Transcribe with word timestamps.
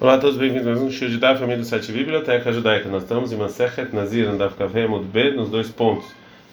Olá 0.00 0.14
a 0.14 0.18
todos, 0.18 0.36
bem-vindos 0.36 0.64
a 0.64 0.70
mais 0.70 0.80
um 0.80 0.92
show 0.92 1.08
de 1.08 1.16
Daf, 1.16 1.40
família 1.40 1.58
do 1.58 1.64
site 1.64 1.90
Biblioteca 1.90 2.52
Judaica. 2.52 2.88
Nós 2.88 3.02
estamos 3.02 3.32
em 3.32 3.36
Masechet 3.36 3.92
Nazir, 3.92 4.30
Daf 4.36 4.54
Kaveh 4.54 4.86
B, 4.86 5.32
nos 5.32 5.50
dois 5.50 5.70
pontos. 5.70 6.06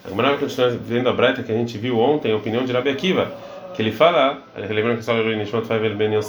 A 0.04 0.10
Gemara 0.10 0.30
vai 0.30 0.40
continuar 0.40 0.72
vendo 0.72 1.10
a 1.10 1.14
Breita 1.14 1.44
que 1.44 1.52
a 1.52 1.56
gente 1.56 1.78
viu 1.78 2.00
ontem, 2.00 2.32
a 2.32 2.38
opinião 2.38 2.66
de 2.66 2.74
Rabi 2.74 2.90
Akiva, 2.90 3.32
que 3.76 3.84
ele 3.84 3.92
fala, 3.92 4.42
lembrando 4.58 4.98
que 4.98 5.04
o 5.04 6.22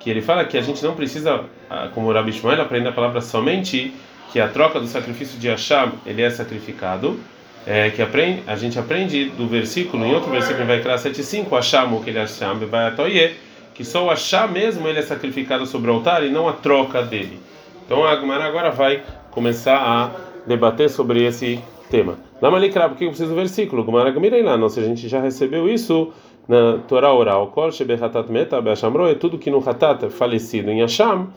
que 0.00 0.10
ele 0.10 0.20
fala 0.20 0.44
que 0.44 0.58
a 0.58 0.60
gente 0.60 0.82
não 0.82 0.96
precisa, 0.96 1.44
ah, 1.70 1.88
como 1.94 2.10
Rabi 2.10 2.32
Shmuel, 2.32 2.60
aprender 2.60 2.88
a 2.88 2.92
palavra 2.92 3.20
somente 3.20 3.94
que 4.32 4.40
a 4.40 4.48
troca 4.48 4.80
do 4.80 4.88
sacrifício 4.88 5.38
de 5.38 5.46
Hashem, 5.46 5.92
ele 6.04 6.20
é 6.20 6.30
sacrificado, 6.30 7.16
é, 7.64 7.90
que 7.90 8.02
aprende, 8.02 8.42
a 8.48 8.56
gente 8.56 8.76
aprende 8.76 9.26
do 9.26 9.46
versículo, 9.46 10.04
em 10.04 10.12
outro 10.12 10.32
versículo 10.32 10.66
vai 10.66 10.80
criar 10.80 10.96
7.5, 10.96 11.48
Hashem, 11.52 12.02
que 12.02 12.10
ele 12.10 12.18
é 12.18 12.22
Hashem, 12.22 12.58
vai 12.68 12.88
atoyer, 12.88 13.36
que 13.74 13.84
só 13.84 14.06
o 14.06 14.10
achar 14.10 14.50
mesmo 14.50 14.86
ele 14.88 15.00
é 15.00 15.02
sacrificado 15.02 15.66
sobre 15.66 15.90
o 15.90 15.94
altar 15.94 16.24
e 16.24 16.30
não 16.30 16.48
a 16.48 16.52
troca 16.52 17.02
dele. 17.02 17.38
Então 17.84 18.04
a 18.06 18.14
Gemara 18.16 18.44
agora 18.44 18.70
vai 18.70 19.02
começar 19.30 19.76
a 19.76 20.10
debater 20.46 20.88
sobre 20.88 21.24
esse 21.24 21.60
tema. 21.90 22.16
Lamalikra, 22.40 22.88
por 22.88 22.96
que 22.96 23.04
eu 23.04 23.08
preciso 23.08 23.30
do 23.30 23.36
versículo? 23.36 23.84
Gemara 23.84 24.10
Gamirei 24.10 24.42
lá, 24.42 24.56
nossa, 24.56 24.80
a 24.80 24.84
gente 24.84 25.08
já 25.08 25.20
recebeu 25.20 25.68
isso 25.68 26.12
na 26.46 26.78
Torá 26.86 27.12
oral. 27.12 27.48
Kol 27.48 27.72
shebehatat 27.72 28.30
meta 28.30 28.60
be'ashamro 28.60 29.06
é 29.06 29.14
tudo 29.14 29.38
que 29.38 29.50
no 29.50 29.58
hatat 29.58 30.04
é 30.04 30.10
falecido 30.10 30.70
em 30.70 30.80
Hasham, 30.80 31.28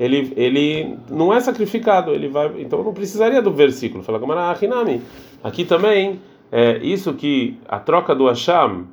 ele 0.00 0.32
ele 0.36 0.96
não 1.10 1.32
é 1.32 1.40
sacrificado, 1.40 2.12
ele 2.12 2.28
vai, 2.28 2.50
então 2.58 2.82
não 2.82 2.94
precisaria 2.94 3.42
do 3.42 3.52
versículo. 3.52 4.02
Fala 4.02 4.18
Gemara 4.18 4.50
Achinami. 4.50 5.02
Aqui 5.44 5.64
também 5.64 6.20
é 6.50 6.78
isso 6.78 7.12
que 7.14 7.58
a 7.68 7.78
troca 7.78 8.14
do 8.14 8.26
Hasham 8.26 8.86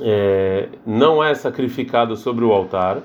é, 0.00 0.68
não 0.86 1.22
é 1.22 1.34
sacrificado 1.34 2.16
sobre 2.16 2.44
o 2.44 2.52
altar. 2.52 2.98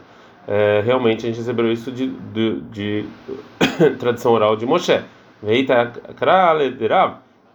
É, 0.47 0.81
realmente 0.83 1.25
a 1.25 1.29
gente 1.29 1.37
recebeu 1.37 1.71
isso 1.71 1.91
de, 1.91 2.07
de, 2.07 2.61
de 2.71 3.05
tradição 3.99 4.31
oral 4.33 4.55
de 4.55 4.65
Moshe. 4.65 5.01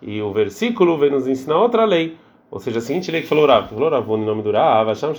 E 0.01 0.23
o 0.23 0.33
versículo 0.33 0.99
vem 0.99 1.11
nos 1.11 1.27
ensinar 1.27 1.59
outra 1.59 1.85
lei. 1.85 2.17
Ou 2.51 2.61
seja, 2.61 2.79
a 2.79 2.81
seguinte 2.81 3.11
lei 3.11 3.23
que 3.23 3.27
falou 3.27 3.47
Rav, 3.47 3.69
falou 3.69 3.91
Rav, 3.91 4.07
no 4.07 4.25
nome 4.25 4.43
do 4.43 4.53
Rav, 4.53 4.89
Hashem, 4.89 5.11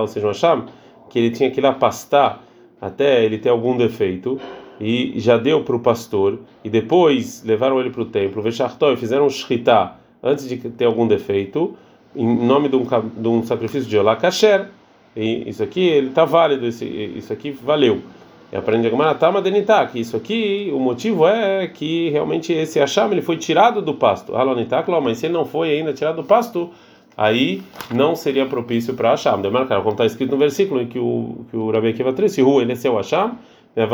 ou 0.00 0.06
seja, 0.06 0.26
Hashem, 0.26 0.64
que 1.08 1.18
ele 1.18 1.30
tinha 1.30 1.50
que 1.50 1.58
ir 1.58 1.62
lá 1.62 1.72
pastar 1.72 2.42
até 2.80 3.24
ele 3.24 3.38
ter 3.38 3.48
algum 3.48 3.76
defeito, 3.76 4.38
e 4.78 5.18
já 5.18 5.38
deu 5.38 5.64
para 5.64 5.74
o 5.74 5.80
pastor, 5.80 6.40
e 6.62 6.68
depois 6.68 7.42
levaram 7.44 7.80
ele 7.80 7.88
para 7.88 8.02
o 8.02 8.04
templo, 8.04 8.42
e 8.46 8.96
fizeram 8.96 9.26
um 9.26 9.30
antes 10.22 10.48
de 10.48 10.56
ter 10.56 10.84
algum 10.84 11.06
defeito, 11.06 11.74
em 12.14 12.26
nome 12.46 12.68
de 12.68 12.76
um, 12.76 12.86
de 13.16 13.28
um 13.28 13.42
sacrifício 13.42 13.88
de 13.88 13.98
Olá. 13.98 14.18
E 15.16 15.48
isso 15.48 15.62
aqui, 15.62 15.80
ele 15.80 16.08
está 16.08 16.24
válido, 16.24 16.66
esse, 16.66 16.84
isso 16.84 17.32
aqui 17.32 17.50
valeu. 17.50 18.02
E 18.52 18.56
aprende 18.56 18.86
a 18.86 18.90
Gamaratama 18.90 19.40
Denitá, 19.40 19.86
que 19.86 19.98
isso 19.98 20.16
aqui, 20.16 20.70
o 20.72 20.78
motivo 20.78 21.26
é 21.26 21.66
que 21.66 22.10
realmente 22.10 22.52
esse 22.52 22.78
Hasham 22.78 23.10
ele 23.10 23.22
foi 23.22 23.36
tirado 23.36 23.80
do 23.80 23.94
pasto. 23.94 24.36
Halonitáculo, 24.36 25.00
mas 25.00 25.18
se 25.18 25.26
ele 25.26 25.34
não 25.34 25.44
foi 25.44 25.70
ainda 25.70 25.92
tirado 25.92 26.16
do 26.16 26.24
pasto, 26.24 26.70
aí 27.16 27.62
não 27.92 28.14
seria 28.14 28.46
propício 28.46 28.94
para 28.94 29.10
Hasham. 29.10 29.40
Demarcar, 29.40 29.78
como 29.78 29.92
está 29.92 30.06
escrito 30.06 30.32
no 30.32 30.36
versículo 30.36 30.80
em 30.80 30.86
que 30.86 30.98
o, 30.98 31.44
que 31.50 31.56
o 31.56 31.70
Rabi 31.70 31.88
Akiva 31.88 32.12
trouxe, 32.12 32.40
ele 32.40 32.72
é 32.72 32.76
seu 32.76 32.96
Hasham, 32.96 33.38
né, 33.74 33.86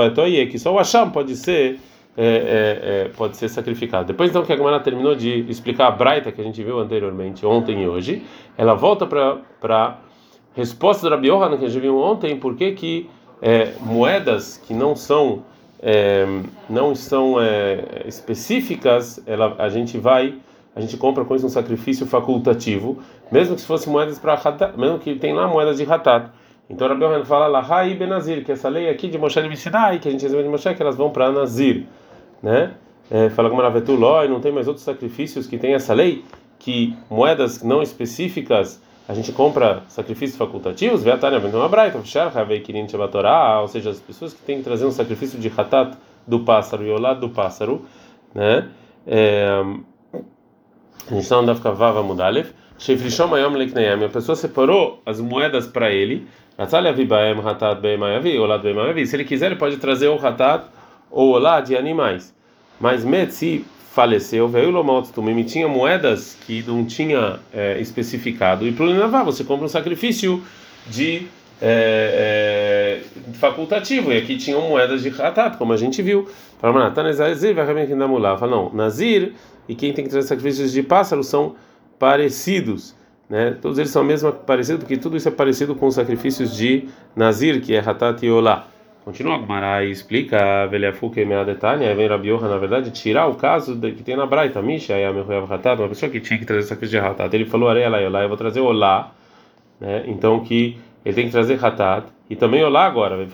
que 0.50 0.58
só 0.58 0.74
o 0.74 0.78
Hasham 0.78 1.10
pode 1.10 1.36
ser 1.36 1.78
é, 2.22 2.26
é, 2.26 3.06
é, 3.06 3.08
pode 3.16 3.34
ser 3.38 3.48
sacrificado. 3.48 4.04
Depois 4.04 4.28
então 4.28 4.44
que 4.44 4.52
a 4.52 4.56
Gemara 4.56 4.78
terminou 4.78 5.14
de 5.14 5.40
explicar 5.48 5.86
a 5.86 5.90
Braita 5.90 6.30
que 6.30 6.38
a 6.38 6.44
gente 6.44 6.62
viu 6.62 6.78
anteriormente, 6.78 7.46
ontem 7.46 7.82
e 7.82 7.88
hoje, 7.88 8.22
ela 8.58 8.74
volta 8.74 9.06
para 9.06 9.98
resposta 10.54 11.08
do 11.08 11.14
Rabi 11.14 11.28
que 11.28 11.64
a 11.64 11.68
gente 11.68 11.80
viu 11.80 11.96
ontem, 11.98 12.38
por 12.38 12.56
que 12.56 12.72
que 12.72 13.10
é, 13.40 13.72
moedas 13.80 14.58
que 14.58 14.74
não 14.74 14.94
são 14.94 15.44
é, 15.82 16.26
não 16.68 16.94
são 16.94 17.36
específicas, 18.04 19.22
ela, 19.26 19.54
a 19.56 19.70
gente 19.70 19.96
vai 19.96 20.34
a 20.76 20.80
gente 20.82 20.98
compra 20.98 21.24
com 21.24 21.34
isso 21.34 21.46
um 21.46 21.48
sacrifício 21.48 22.06
facultativo, 22.06 22.98
mesmo 23.32 23.54
que 23.54 23.62
se 23.62 23.66
fosse 23.66 23.88
moedas 23.88 24.18
para 24.18 24.38
mesmo 24.76 24.98
que 24.98 25.14
tem 25.14 25.32
lá 25.32 25.48
moedas 25.48 25.78
de 25.78 25.84
ratat. 25.84 26.30
Então 26.68 26.86
Rabi 26.86 27.02
Yohanan 27.02 27.24
fala 27.24 27.46
lá, 27.46 27.62
Benazir, 27.98 28.44
que 28.44 28.52
essa 28.52 28.68
lei 28.68 28.90
aqui 28.90 29.08
de 29.08 29.16
Moshe 29.16 29.40
de 29.40 29.56
Sinai, 29.56 29.98
que 29.98 30.06
a 30.06 30.10
gente 30.10 30.20
recebeu 30.20 30.42
de 30.42 30.50
Moshe, 30.50 30.74
que 30.74 30.82
elas 30.82 30.96
vão 30.96 31.08
para 31.08 31.32
Nazir 31.32 31.86
né? 32.42 32.74
É, 33.10 33.28
fala 33.30 33.50
como 33.50 33.60
Ravetuló, 33.60 34.24
e 34.24 34.28
não 34.28 34.40
tem 34.40 34.52
mais 34.52 34.68
outros 34.68 34.84
sacrifícios 34.84 35.46
que 35.46 35.58
tem 35.58 35.74
essa 35.74 35.92
lei, 35.92 36.24
que 36.58 36.96
moedas 37.10 37.62
não 37.62 37.82
específicas 37.82 38.80
a 39.10 39.14
gente 39.14 39.32
compra 39.32 39.82
sacrifícios 39.88 40.38
facultativos, 40.38 41.04
ou 41.04 43.68
seja, 43.68 43.90
as 43.90 43.98
pessoas 43.98 44.32
que 44.32 44.40
têm 44.42 44.58
que 44.58 44.62
trazer 44.62 44.86
um 44.86 44.92
sacrifício 44.92 45.36
de 45.36 45.48
hatat 45.48 45.96
do 46.24 46.44
pássaro 46.44 46.86
e 46.86 46.90
o 46.90 46.96
lado 46.96 47.18
do 47.18 47.30
pássaro, 47.30 47.84
né? 48.32 48.68
É, 49.04 49.64
a 51.10 51.14
gente 51.14 51.28
não 51.28 51.44
dá 51.44 51.56
ficar 51.56 51.72
vava 51.72 52.04
mudalev. 52.04 52.50
A 52.78 54.08
pessoa 54.08 54.36
separou 54.36 55.02
as 55.04 55.20
moedas 55.20 55.66
para 55.66 55.90
ele. 55.90 56.28
Se 59.06 59.16
ele 59.16 59.24
quiser, 59.24 59.46
ele 59.46 59.56
pode 59.56 59.78
trazer 59.78 60.06
o 60.06 60.24
hatat 60.24 60.66
ou 61.10 61.30
olá 61.30 61.60
de 61.60 61.76
animais. 61.76 62.34
Mas 62.80 63.04
Metzi 63.04 63.64
faleceu, 63.92 64.48
veio 64.48 64.70
Lomot 64.70 65.12
Tumim, 65.12 65.42
tinha 65.42 65.68
moedas 65.68 66.36
que 66.46 66.62
não 66.66 66.84
tinha 66.84 67.40
é, 67.52 67.80
especificado. 67.80 68.66
E 68.66 68.72
para 68.72 68.84
o 68.86 69.24
você 69.24 69.44
compra 69.44 69.66
um 69.66 69.68
sacrifício 69.68 70.42
de 70.86 71.26
é, 71.60 73.02
é, 73.02 73.34
facultativo. 73.34 74.12
E 74.12 74.16
aqui 74.16 74.36
tinham 74.36 74.62
moedas 74.68 75.02
de 75.02 75.08
Hatat, 75.08 75.56
como 75.58 75.72
a 75.72 75.76
gente 75.76 76.00
viu. 76.00 76.28
Fala, 78.38 78.52
não, 78.52 78.72
Nazir 78.72 79.34
e 79.68 79.74
quem 79.74 79.92
tem 79.92 80.04
que 80.04 80.10
trazer 80.10 80.26
sacrifícios 80.26 80.72
de 80.72 80.82
pássaro 80.82 81.22
são 81.22 81.54
parecidos. 81.98 82.94
Né? 83.28 83.56
Todos 83.60 83.78
eles 83.78 83.90
são 83.90 84.02
mesmo 84.02 84.32
parecidos, 84.32 84.80
porque 84.80 84.96
tudo 84.96 85.16
isso 85.16 85.28
é 85.28 85.30
parecido 85.30 85.74
com 85.74 85.86
os 85.86 85.94
sacrifícios 85.94 86.56
de 86.56 86.88
Nazir, 87.14 87.60
que 87.60 87.74
é 87.74 87.78
Hatat 87.78 88.24
e 88.24 88.30
Olá. 88.30 88.66
Continua 89.04 89.38
Gmará 89.38 89.82
e 89.82 89.90
explica 89.90 90.66
Veliafuke 90.66 91.24
Meadetania, 91.24 91.94
vem 91.94 92.06
Rabi 92.06 92.28
Yoha, 92.28 92.48
na 92.48 92.58
verdade, 92.58 92.90
tirar 92.90 93.28
o 93.28 93.34
caso 93.34 93.74
de, 93.74 93.92
que 93.92 94.02
tem 94.02 94.14
na 94.14 94.26
Braita, 94.26 94.60
Misha, 94.60 94.98
e 94.98 95.04
a 95.04 95.10
uma 95.10 95.88
pessoa 95.88 96.10
que 96.10 96.20
tinha 96.20 96.38
que 96.38 96.44
trazer 96.44 96.68
sacrifício 96.68 97.00
de 97.00 97.06
Hatat. 97.06 97.34
Ele 97.34 97.46
falou, 97.46 97.70
Areia 97.70 97.88
lá, 97.88 98.22
eu 98.22 98.28
vou 98.28 98.36
trazer 98.36 98.60
Olá, 98.60 99.12
né? 99.80 100.04
então 100.06 100.40
que 100.40 100.78
ele 101.02 101.14
tem 101.14 101.24
que 101.24 101.32
trazer 101.32 101.64
Hatat, 101.64 102.08
e 102.28 102.36
também 102.36 102.62
Olá 102.62 102.84
agora, 102.84 103.26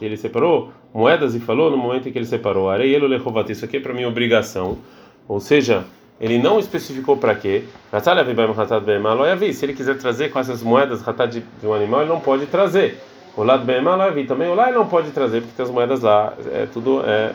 ele 0.00 0.16
separou 0.16 0.72
moedas 0.92 1.36
e 1.36 1.40
falou 1.40 1.70
no 1.70 1.76
momento 1.76 2.08
em 2.08 2.12
que 2.12 2.18
ele 2.18 2.26
separou, 2.26 2.68
Areia 2.68 2.98
Lechovat, 3.06 3.50
isso 3.50 3.64
aqui 3.64 3.76
é 3.76 3.80
para 3.80 3.94
minha 3.94 4.08
obrigação, 4.08 4.78
ou 5.28 5.38
seja, 5.38 5.84
ele 6.20 6.36
não 6.36 6.58
especificou 6.58 7.16
para 7.16 7.36
quê. 7.36 7.62
Se 9.52 9.64
ele 9.64 9.72
quiser 9.72 9.98
trazer 9.98 10.30
com 10.30 10.38
essas 10.40 10.62
moedas 10.64 11.06
Hatat 11.06 11.32
de 11.60 11.66
um 11.66 11.72
animal, 11.72 12.00
ele 12.00 12.10
não 12.10 12.20
pode 12.20 12.46
trazer. 12.46 13.11
O 13.36 13.42
lado 13.42 13.64
bem 13.64 13.80
malavi 13.80 14.24
também 14.24 14.48
o 14.48 14.54
lá 14.54 14.68
ele 14.68 14.76
não 14.76 14.86
pode 14.86 15.10
trazer 15.10 15.40
porque 15.40 15.56
tem 15.56 15.64
as 15.64 15.70
moedas 15.70 16.02
lá, 16.02 16.34
é 16.52 16.66
tudo 16.66 17.02
é 17.04 17.32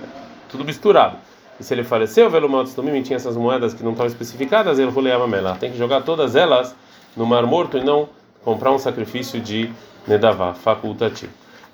tudo 0.49 0.63
misturado. 0.63 1.17
E 1.59 1.63
se 1.63 1.73
ele 1.73 1.83
faleceu, 1.83 2.29
velo 2.29 2.47
motos 2.47 2.73
também 2.73 3.01
tinha 3.01 3.15
essas 3.15 3.35
moedas 3.35 3.73
que 3.73 3.83
não 3.83 3.91
estão 3.91 4.05
especificadas, 4.05 4.77
ele 4.77 4.91
roleava 4.91 5.27
mela. 5.27 5.57
Tem 5.59 5.71
que 5.71 5.77
jogar 5.77 6.01
todas 6.01 6.35
elas 6.35 6.75
no 7.15 7.25
mar 7.25 7.45
morto 7.47 7.77
e 7.77 7.83
não 7.83 8.07
comprar 8.43 8.71
um 8.71 8.77
sacrifício 8.77 9.41
de 9.41 9.71
nedavá 10.07 10.53
facultativo. 10.53 11.31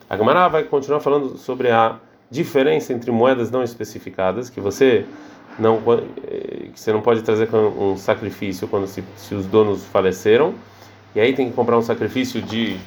A 0.10 0.18
Gemara 0.18 0.48
vai 0.48 0.64
continuar 0.64 1.02
falando 1.02 1.38
sobre 1.38 1.70
a 1.70 1.98
diferença 2.32 2.94
entre 2.94 3.12
moedas 3.12 3.52
não 3.52 3.62
especificadas 3.62 4.50
que 4.50 4.60
você 4.60 5.06
não 5.60 5.80
que 6.74 6.80
você 6.80 6.92
não 6.92 7.02
pode 7.02 7.22
trazer 7.22 7.48
um 7.54 7.96
sacrifício 7.96 8.68
quando 8.68 8.88
se, 8.88 9.04
se 9.16 9.36
os 9.36 9.46
donos 9.46 9.86
faleceram 9.86 10.56
e 11.14 11.20
aí 11.20 11.34
tem 11.34 11.50
que 11.50 11.56
comprar 11.56 11.78
um 11.78 11.82
sacrifício 11.84 12.42
de 12.42 12.80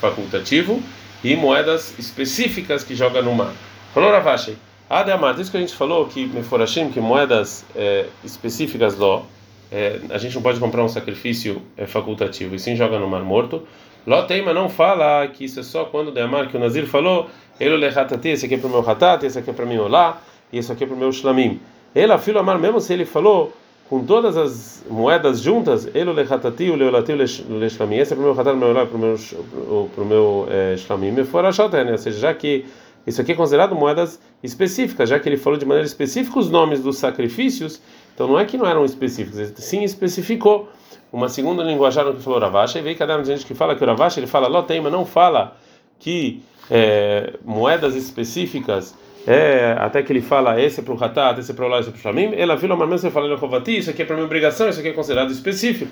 facultativo 0.00 0.82
e 1.22 1.36
moedas 1.36 1.98
específicas 1.98 2.84
que 2.84 2.94
joga 2.94 3.22
no 3.22 3.34
mar. 3.34 3.52
Falou 3.92 4.10
Ravashi, 4.10 4.56
Ademar, 4.88 5.38
isso 5.40 5.50
que 5.50 5.56
a 5.56 5.60
gente 5.60 5.74
falou 5.74 6.06
que 6.06 6.26
Meforashim, 6.26 6.90
que 6.90 7.00
moedas 7.00 7.64
é, 7.74 8.06
específicas 8.22 8.96
ló, 8.96 9.22
é, 9.70 9.98
a 10.10 10.18
gente 10.18 10.34
não 10.34 10.42
pode 10.42 10.60
comprar 10.60 10.84
um 10.84 10.88
sacrifício 10.88 11.60
é, 11.76 11.86
facultativo 11.86 12.54
e 12.54 12.58
sim 12.58 12.76
joga 12.76 12.98
no 12.98 13.08
mar 13.08 13.22
morto. 13.22 13.66
Ló 14.06 14.22
Teima 14.22 14.54
não 14.54 14.68
fala 14.68 15.26
que 15.26 15.44
isso 15.44 15.58
é 15.58 15.62
só 15.64 15.86
quando 15.86 16.12
Deamar, 16.12 16.48
que 16.48 16.56
o 16.56 16.60
Nazir 16.60 16.86
falou, 16.86 17.28
ele 17.58 17.84
esse 17.84 18.46
aqui 18.46 18.54
é 18.54 18.58
para 18.58 18.68
o 18.68 18.70
meu 18.70 18.88
hatat, 18.88 19.26
esse 19.26 19.38
aqui 19.38 19.50
é 19.50 19.52
para 19.52 19.66
mim 19.66 19.78
olá, 19.78 20.22
e 20.52 20.58
esse 20.58 20.70
aqui 20.70 20.84
é 20.84 20.86
para 20.86 20.94
o 20.94 20.98
meu 20.98 21.10
shlamim. 21.10 21.60
Ele, 21.92 22.16
filho 22.18 22.38
amar, 22.38 22.58
mesmo 22.58 22.80
se 22.80 22.92
ele 22.92 23.04
falou 23.04 23.52
com 23.88 24.04
todas 24.04 24.36
as 24.36 24.84
moedas 24.90 25.40
juntas, 25.40 25.88
ele 25.94 26.10
lechatati, 26.12 26.70
o 26.70 26.76
leolati, 26.76 27.12
o 27.12 27.56
leshlamim. 27.58 27.96
Esse 27.96 28.12
é 28.12 28.16
para 28.16 28.24
o 28.24 28.34
meu 28.34 28.56
meu 28.56 28.86
para 28.86 28.96
o 28.96 28.98
meu, 28.98 29.90
para 29.94 30.02
o 30.02 30.06
meu 30.06 30.48
é, 30.50 30.76
shlamim, 30.76 31.12
me 31.12 31.24
fora 31.24 31.50
né? 31.84 31.92
Ou 31.92 31.98
seja, 31.98 32.18
já 32.18 32.34
que 32.34 32.66
isso 33.06 33.20
aqui 33.20 33.32
é 33.32 33.34
considerado 33.36 33.74
moedas 33.76 34.20
específicas, 34.42 35.08
já 35.08 35.20
que 35.20 35.28
ele 35.28 35.36
falou 35.36 35.58
de 35.58 35.64
maneira 35.64 35.86
específica 35.86 36.38
os 36.38 36.50
nomes 36.50 36.80
dos 36.80 36.98
sacrifícios, 36.98 37.80
então 38.12 38.26
não 38.26 38.38
é 38.38 38.44
que 38.44 38.56
não 38.56 38.66
eram 38.66 38.84
específicos, 38.84 39.38
ele 39.38 39.52
sim 39.56 39.84
especificou. 39.84 40.68
Uma 41.12 41.28
segunda 41.28 41.62
linguajar 41.62 42.12
que 42.12 42.20
falou 42.20 42.40
Ravacha, 42.40 42.80
e 42.80 42.82
veio 42.82 42.96
cada 42.96 43.22
gente 43.22 43.46
que 43.46 43.54
fala 43.54 43.76
que 43.76 43.84
o 43.84 43.86
Ravacha, 43.86 44.18
ele 44.18 44.26
fala 44.26 44.48
Loteima, 44.48 44.90
não 44.90 45.06
fala 45.06 45.56
que 46.00 46.42
é, 46.68 47.34
moedas 47.44 47.94
específicas, 47.94 48.94
é, 49.26 49.74
até 49.78 50.02
que 50.02 50.12
ele 50.12 50.20
fala 50.20 50.60
esse 50.60 50.80
é 50.80 50.82
para 50.82 50.94
o 50.94 51.02
Hatat, 51.02 51.40
esse 51.40 51.50
é 51.50 51.54
para 51.54 51.64
o 51.64 51.68
Lá, 51.68 51.80
esse 51.80 51.88
é 51.88 51.92
para 51.92 52.12
mim, 52.12 52.32
ela 52.36 52.54
viu 52.54 52.72
uma 52.72 52.86
você 52.86 53.10
fala 53.10 53.34
Rovati, 53.34 53.76
isso 53.76 53.90
aqui 53.90 54.02
é 54.02 54.04
para 54.04 54.14
minha 54.14 54.26
obrigação, 54.26 54.68
isso 54.68 54.78
aqui 54.78 54.90
é 54.90 54.92
considerado 54.92 55.30
específico. 55.30 55.90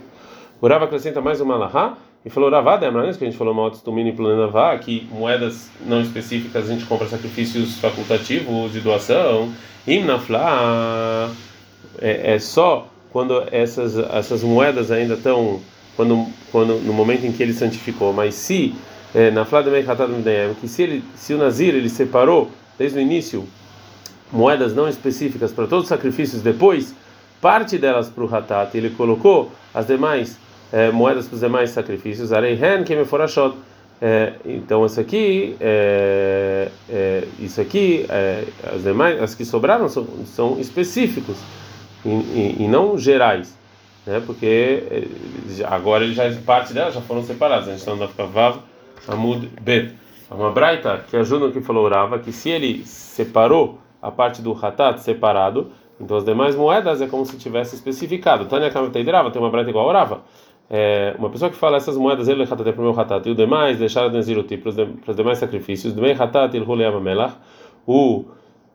O 0.60 0.68
Rav 0.68 0.84
acrescenta 0.84 1.20
mais 1.20 1.40
uma 1.40 1.56
Lahá 1.56 1.98
e 2.24 2.30
falou 2.30 2.48
Ravada, 2.48 2.86
é 2.86 2.90
que 2.90 3.24
a 3.24 3.26
gente 3.26 3.36
falou 3.36 3.52
mal 3.52 3.70
Tumini 3.70 4.12
Planavá, 4.12 4.78
que 4.78 5.08
moedas 5.10 5.68
não 5.84 6.00
específicas 6.00 6.70
a 6.70 6.72
gente 6.72 6.86
compra 6.86 7.08
sacrifícios 7.08 7.78
facultativos 7.78 8.72
de 8.72 8.80
doação, 8.80 9.52
Imnafla 9.86 11.30
é, 12.00 12.34
é 12.34 12.38
só 12.38 12.86
quando 13.12 13.44
essas 13.50 13.98
essas 13.98 14.42
moedas 14.42 14.90
ainda 14.90 15.14
estão 15.14 15.60
quando 15.96 16.26
quando 16.50 16.80
no 16.80 16.92
momento 16.92 17.26
em 17.26 17.32
que 17.32 17.42
ele 17.42 17.52
santificou, 17.52 18.12
mas 18.12 18.34
se 18.34 18.74
é, 19.14 19.30
na 19.30 19.44
Flá 19.44 19.62
que 20.60 20.66
se 20.66 20.82
ele 20.82 21.04
se 21.14 21.34
o 21.34 21.38
Nazir 21.38 21.74
ele 21.74 21.90
separou 21.90 22.50
desde 22.78 22.98
o 22.98 23.00
início 23.00 23.46
moedas 24.32 24.74
não 24.74 24.88
específicas 24.88 25.52
para 25.52 25.66
todos 25.66 25.84
os 25.84 25.88
sacrifícios 25.88 26.42
depois 26.42 26.94
parte 27.40 27.78
delas 27.78 28.08
para 28.08 28.24
o 28.24 28.34
Hatat. 28.34 28.74
Ele 28.76 28.90
colocou 28.90 29.52
as 29.72 29.86
demais 29.86 30.38
é, 30.72 30.90
moedas 30.90 31.26
para 31.26 31.34
os 31.34 31.40
demais 31.40 31.70
sacrifícios. 31.70 32.32
Areihen 32.32 32.84
Kemeforashot 32.84 33.56
é, 34.00 34.34
então 34.44 34.84
isso 34.84 34.98
aqui 34.98 35.56
é, 35.60 36.68
é, 36.90 37.24
isso 37.38 37.60
aqui 37.60 38.06
as 38.74 38.82
demais 38.82 39.22
as 39.22 39.34
que 39.34 39.44
sobraram 39.44 39.88
são, 39.88 40.06
são 40.26 40.58
específicos 40.58 41.36
e, 42.04 42.08
e, 42.08 42.56
e, 42.60 42.68
não 42.68 42.98
gerais 42.98 43.56
né? 44.06 44.22
Porque 44.24 45.08
agora 45.64 46.04
ele 46.04 46.14
já 46.14 46.30
parte 46.44 46.72
delas 46.72 46.94
já 46.94 47.00
foram 47.00 47.22
separadas. 47.22 47.68
A 47.68 47.70
gente 47.70 47.80
está 47.80 47.94
no 47.94 48.28
Vav 48.28 48.58
Amud 49.08 49.48
Bet 49.60 49.94
uma 50.30 50.50
braita 50.50 51.04
que 51.08 51.16
ajuda 51.16 51.46
o 51.46 51.52
que 51.52 51.60
falou 51.60 51.88
Rava 51.88 52.18
que 52.18 52.32
se 52.32 52.50
ele 52.50 52.84
separou 52.86 53.78
a 54.00 54.10
parte 54.10 54.40
do 54.42 54.52
Hatat 54.52 54.98
separado 55.00 55.70
então 56.00 56.16
as 56.16 56.24
demais 56.24 56.56
moedas 56.56 57.00
é 57.00 57.06
como 57.06 57.24
se 57.24 57.38
tivesse 57.38 57.74
especificado. 57.76 58.46
Tânia 58.46 58.70
Kamateidrava 58.70 59.30
tem 59.30 59.40
uma 59.40 59.50
braita 59.50 59.70
igual 59.70 59.88
a 59.90 59.92
Rava. 59.92 60.22
É, 60.68 61.14
uma 61.18 61.28
pessoa 61.28 61.50
que 61.50 61.56
fala 61.56 61.76
essas 61.76 61.96
moedas 61.96 62.26
ele 62.26 62.42
hatat 62.42 62.72
para 62.72 62.80
o 62.80 62.84
meu 62.84 62.98
hatat. 62.98 63.28
E 63.28 63.32
o 63.32 63.34
demais 63.34 63.78
deixar 63.78 64.08
de 64.08 64.14
neziroti 64.14 64.56
para 64.56 64.70
os 65.10 65.16
demais 65.16 65.38
sacrifícios. 65.38 65.92
Do 65.92 66.02
meio 66.02 66.20
hatat 66.20 66.54
ele 66.54 66.64
roleava 66.64 66.98
o 67.86 68.24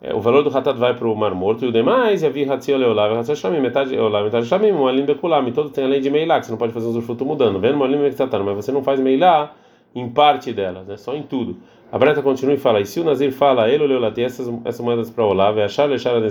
é, 0.02 0.14
o 0.14 0.22
valor 0.22 0.44
do 0.44 0.56
hatat 0.56 0.78
vai 0.78 0.94
para 0.94 1.08
o 1.08 1.16
mar 1.16 1.34
morto. 1.34 1.66
E 1.66 1.68
o 1.68 1.72
demais 1.72 2.24
e 2.24 2.26
a 2.26 2.30
virratio 2.30 2.78
leolav 2.78 3.18
hatzashami 3.18 3.60
metade 3.60 3.92
leolav 3.92 4.24
metade 4.24 4.46
shamim 4.46 4.72
um 4.72 4.88
alim 4.88 5.06
bekulam. 5.06 5.52
Todo 5.52 5.70
tem 5.72 5.84
a 5.84 5.88
lei 5.88 6.00
de 6.00 6.10
meilá 6.10 6.40
que 6.40 6.46
você 6.46 6.52
não 6.52 6.58
pode 6.58 6.72
fazer 6.72 6.88
um 6.88 7.02
fruto 7.02 7.26
mudando. 7.26 7.60
Vendo 7.60 7.78
um 7.78 7.84
alim 7.84 7.98
mas 8.00 8.56
você 8.56 8.72
não 8.72 8.84
faz 8.84 9.00
meilá 9.00 9.52
em 9.96 10.10
parte 10.10 10.54
delas 10.54 10.88
né 10.88 10.98
só 10.98 11.16
em 11.16 11.24
tudo 11.24 11.58
a 11.92 11.98
Breta 11.98 12.22
continua 12.22 12.54
e 12.54 12.58
fala: 12.58 12.80
e 12.80 12.86
se 12.86 13.00
o 13.00 13.04
Nazir 13.04 13.32
fala, 13.32 13.68
ele 13.68 13.88
leolati 13.88 14.22
essas 14.22 14.48
essas 14.64 14.80
moedas 14.80 15.10
para 15.10 15.26
Olav, 15.26 15.58
é 15.58 15.64
achar 15.64 15.88
deixar 15.88 16.16
a 16.16 16.22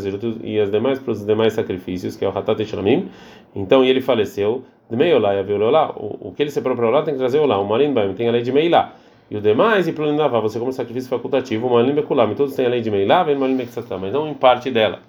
e 0.43 0.61
as 0.61 0.71
demais 0.71 1.01
para 1.01 1.11
os 1.11 1.27
demais 1.27 1.53
sacrifícios, 1.53 2.15
que 2.15 2.25
é 2.25 2.29
o 2.29 2.37
Hatat 2.37 2.65
Shlamim, 2.65 3.09
então 3.57 3.85
ele 3.85 4.01
faleceu, 4.01 4.63
de 4.89 4.97
Meiolá 4.97 5.35
e 5.35 5.41
Aviolá, 5.41 5.91
o 5.97 6.33
que 6.35 6.43
ele 6.45 6.51
separou 6.51 6.77
para 6.77 6.87
Olá 6.87 7.03
tem 7.03 7.15
que 7.15 7.19
trazer 7.19 7.41
Olá, 7.41 7.59
o 7.59 7.67
Marim 7.67 7.93
Baim 7.93 8.15
tem 8.15 8.29
a 8.29 8.33
lei 8.33 8.43
de 8.43 8.53
Meilá. 8.53 8.95
E 9.31 9.37
o 9.37 9.43
demais, 9.43 9.87
e 9.87 9.93
Pluninavá, 9.93 10.41
você 10.41 10.59
como 10.59 10.73
sacrifício 10.73 11.11
facultativo, 11.11 11.67
o 11.67 11.75
Malim 11.75 11.93
Bekulam, 11.93 12.35
todos 12.35 12.55
têm 12.55 12.65
a 12.65 12.69
lei 12.71 12.81
de 12.81 12.91
Meilá, 12.91 13.25
vem 13.25 13.37
Malim 13.37 13.57
Beksatá, 13.57 13.99
mas 13.99 14.13
não 14.13 14.27
em 14.27 14.33
parte 14.33 14.71
dela. 14.71 15.01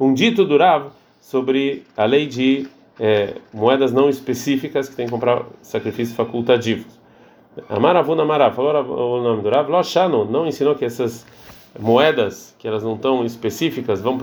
Um 0.00 0.12
dito 0.12 0.44
do 0.44 0.56
Rav 0.56 0.88
sobre 1.20 1.84
a 1.96 2.04
lei 2.06 2.26
de 2.26 2.66
é, 2.98 3.34
moedas 3.54 3.92
não 3.92 4.08
específicas 4.08 4.88
que 4.88 4.96
tem 4.96 5.06
que 5.06 5.12
comprar 5.12 5.44
sacrifícios 5.62 6.16
facultativos. 6.16 7.05
Amaravuna 7.68 8.22
Amarav, 8.22 8.54
falou 8.54 9.18
o 9.18 9.22
nome 9.22 9.42
do 9.42 9.48
Rav, 9.48 9.70
Loshano, 9.70 10.24
não 10.24 10.46
ensinou 10.46 10.74
que 10.74 10.84
essas 10.84 11.26
moedas, 11.78 12.54
que 12.58 12.68
elas 12.68 12.82
não 12.82 12.94
estão 12.94 13.24
específicas, 13.24 14.00
vão 14.00 14.18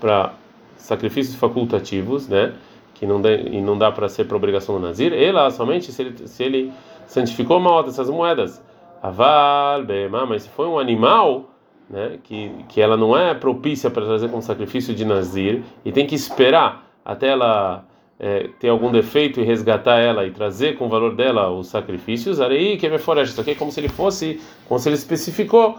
para 0.00 0.32
sacrifícios 0.76 1.36
facultativos, 1.36 2.28
né? 2.28 2.54
que 2.98 3.06
não 3.06 3.20
dá, 3.20 3.32
e 3.32 3.60
não 3.60 3.78
dá 3.78 3.92
para 3.92 4.08
ser 4.08 4.24
por 4.24 4.36
obrigação 4.36 4.74
do 4.74 4.80
Nazir, 4.86 5.12
ela 5.12 5.50
somente 5.50 5.92
se 5.92 6.02
ele, 6.02 6.26
se 6.26 6.42
ele 6.42 6.72
santificou 7.06 7.58
uma 7.58 7.82
dessas 7.82 8.10
moedas. 8.10 8.62
Aval, 9.00 9.84
bema, 9.84 10.26
mas 10.26 10.42
se 10.42 10.48
foi 10.48 10.66
um 10.66 10.78
animal, 10.78 11.50
né, 11.88 12.18
que, 12.24 12.50
que 12.68 12.80
ela 12.80 12.96
não 12.96 13.16
é 13.16 13.32
propícia 13.34 13.88
para 13.88 14.04
trazer 14.04 14.28
como 14.28 14.42
sacrifício 14.42 14.92
de 14.92 15.04
Nazir, 15.04 15.62
e 15.84 15.92
tem 15.92 16.06
que 16.06 16.16
esperar 16.16 16.90
até 17.04 17.28
ela 17.28 17.84
é, 18.18 18.48
ter 18.58 18.68
algum 18.68 18.90
defeito 18.90 19.40
e 19.40 19.44
resgatar 19.44 19.98
ela 19.98 20.26
e 20.26 20.30
trazer 20.30 20.76
com 20.76 20.86
o 20.86 20.88
valor 20.88 21.14
dela 21.14 21.50
os 21.50 21.68
sacrifícios, 21.68 22.40
aí 22.40 22.76
que 22.76 22.86
é 22.86 22.98
fora 22.98 23.22
isso 23.22 23.40
aqui 23.40 23.52
é 23.52 23.54
como 23.54 23.70
se 23.70 23.80
ele 23.80 23.88
fosse, 23.88 24.40
como 24.66 24.78
se 24.78 24.88
ele 24.88 24.96
especificou 24.96 25.78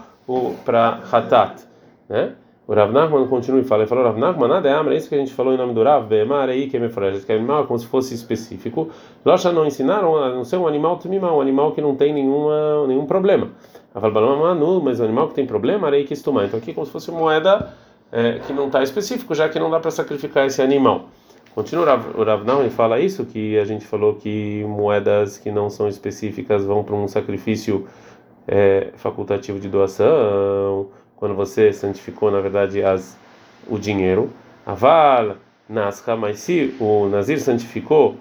para 0.64 1.00
Hatat, 1.10 1.62
né? 2.08 2.34
O 2.66 2.72
Rav 2.72 2.92
Nachman 2.92 3.26
continua 3.26 3.60
e 3.60 3.64
fala, 3.64 3.82
ele 3.82 3.88
falou, 3.88 4.04
Rav 4.04 4.16
Nachman, 4.16 4.48
nada 4.48 4.68
é 4.68 4.72
amra, 4.72 4.94
é 4.94 4.96
isso 4.96 5.08
que 5.08 5.16
a 5.16 5.18
gente 5.18 5.32
falou 5.32 5.52
em 5.52 5.56
nome 5.56 5.74
do 5.74 5.82
Rav, 5.82 6.06
Be'emar, 6.06 6.48
aí 6.48 6.68
que 6.68 6.76
é 6.76 6.80
mefrajes, 6.80 7.24
que 7.24 7.32
é 7.32 7.34
animal, 7.34 7.66
como 7.66 7.76
se 7.76 7.86
fosse 7.86 8.14
específico. 8.14 8.90
Locha 9.24 9.50
não 9.50 9.66
ensinaram 9.66 10.16
a 10.16 10.28
não 10.28 10.44
ser 10.44 10.56
um 10.56 10.68
animal 10.68 10.96
tumimá, 10.96 11.34
um 11.34 11.40
animal 11.40 11.72
que 11.72 11.80
não 11.80 11.96
tem 11.96 12.14
nenhuma, 12.14 12.86
nenhum 12.86 13.06
problema. 13.06 13.48
Manu, 13.92 14.80
mas 14.80 15.00
o 15.00 15.04
animal 15.04 15.26
que 15.26 15.34
tem 15.34 15.44
problema, 15.44 15.88
aí 15.88 16.04
que 16.04 16.14
estumar. 16.14 16.44
Então 16.44 16.60
aqui 16.60 16.72
como 16.72 16.86
se 16.86 16.92
fosse 16.92 17.10
moeda 17.10 17.74
é, 18.12 18.38
que 18.38 18.52
não 18.52 18.68
está 18.68 18.84
específico, 18.84 19.34
já 19.34 19.48
que 19.48 19.58
não 19.58 19.68
dá 19.68 19.80
para 19.80 19.90
sacrificar 19.90 20.46
esse 20.46 20.62
animal. 20.62 21.08
Continua 21.54 21.84
o 22.16 22.22
Rav 22.22 22.42
e 22.66 22.70
fala 22.70 23.00
isso, 23.00 23.24
que 23.24 23.58
a 23.58 23.64
gente 23.64 23.84
falou 23.84 24.14
que 24.14 24.64
moedas 24.68 25.36
que 25.36 25.50
não 25.50 25.68
são 25.68 25.88
específicas 25.88 26.64
vão 26.64 26.84
para 26.84 26.94
um 26.94 27.08
sacrifício 27.08 27.88
é, 28.46 28.90
facultativo 28.96 29.58
de 29.58 29.68
doação 29.68 30.88
quando 31.16 31.34
você 31.34 31.72
santificou, 31.72 32.30
na 32.30 32.40
verdade, 32.40 32.82
as, 32.82 33.18
o 33.68 33.78
dinheiro. 33.78 34.30
Aval 34.64 35.36
nasca, 35.68 36.16
mas 36.16 36.38
se 36.38 36.74
o 36.80 37.08
Nazir 37.08 37.40
santificou 37.40 38.16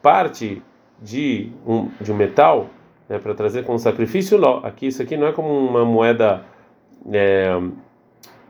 parte 0.00 0.62
de 1.02 1.50
um, 1.66 1.88
de 2.00 2.12
um 2.12 2.14
metal 2.14 2.68
né, 3.08 3.18
para 3.18 3.34
trazer 3.34 3.64
como 3.64 3.78
sacrifício, 3.78 4.38
não. 4.38 4.58
Aqui, 4.58 4.86
isso 4.86 5.02
aqui 5.02 5.16
não 5.16 5.26
é 5.26 5.32
como 5.32 5.48
uma 5.48 5.84
moeda 5.84 6.42
é, 7.12 7.60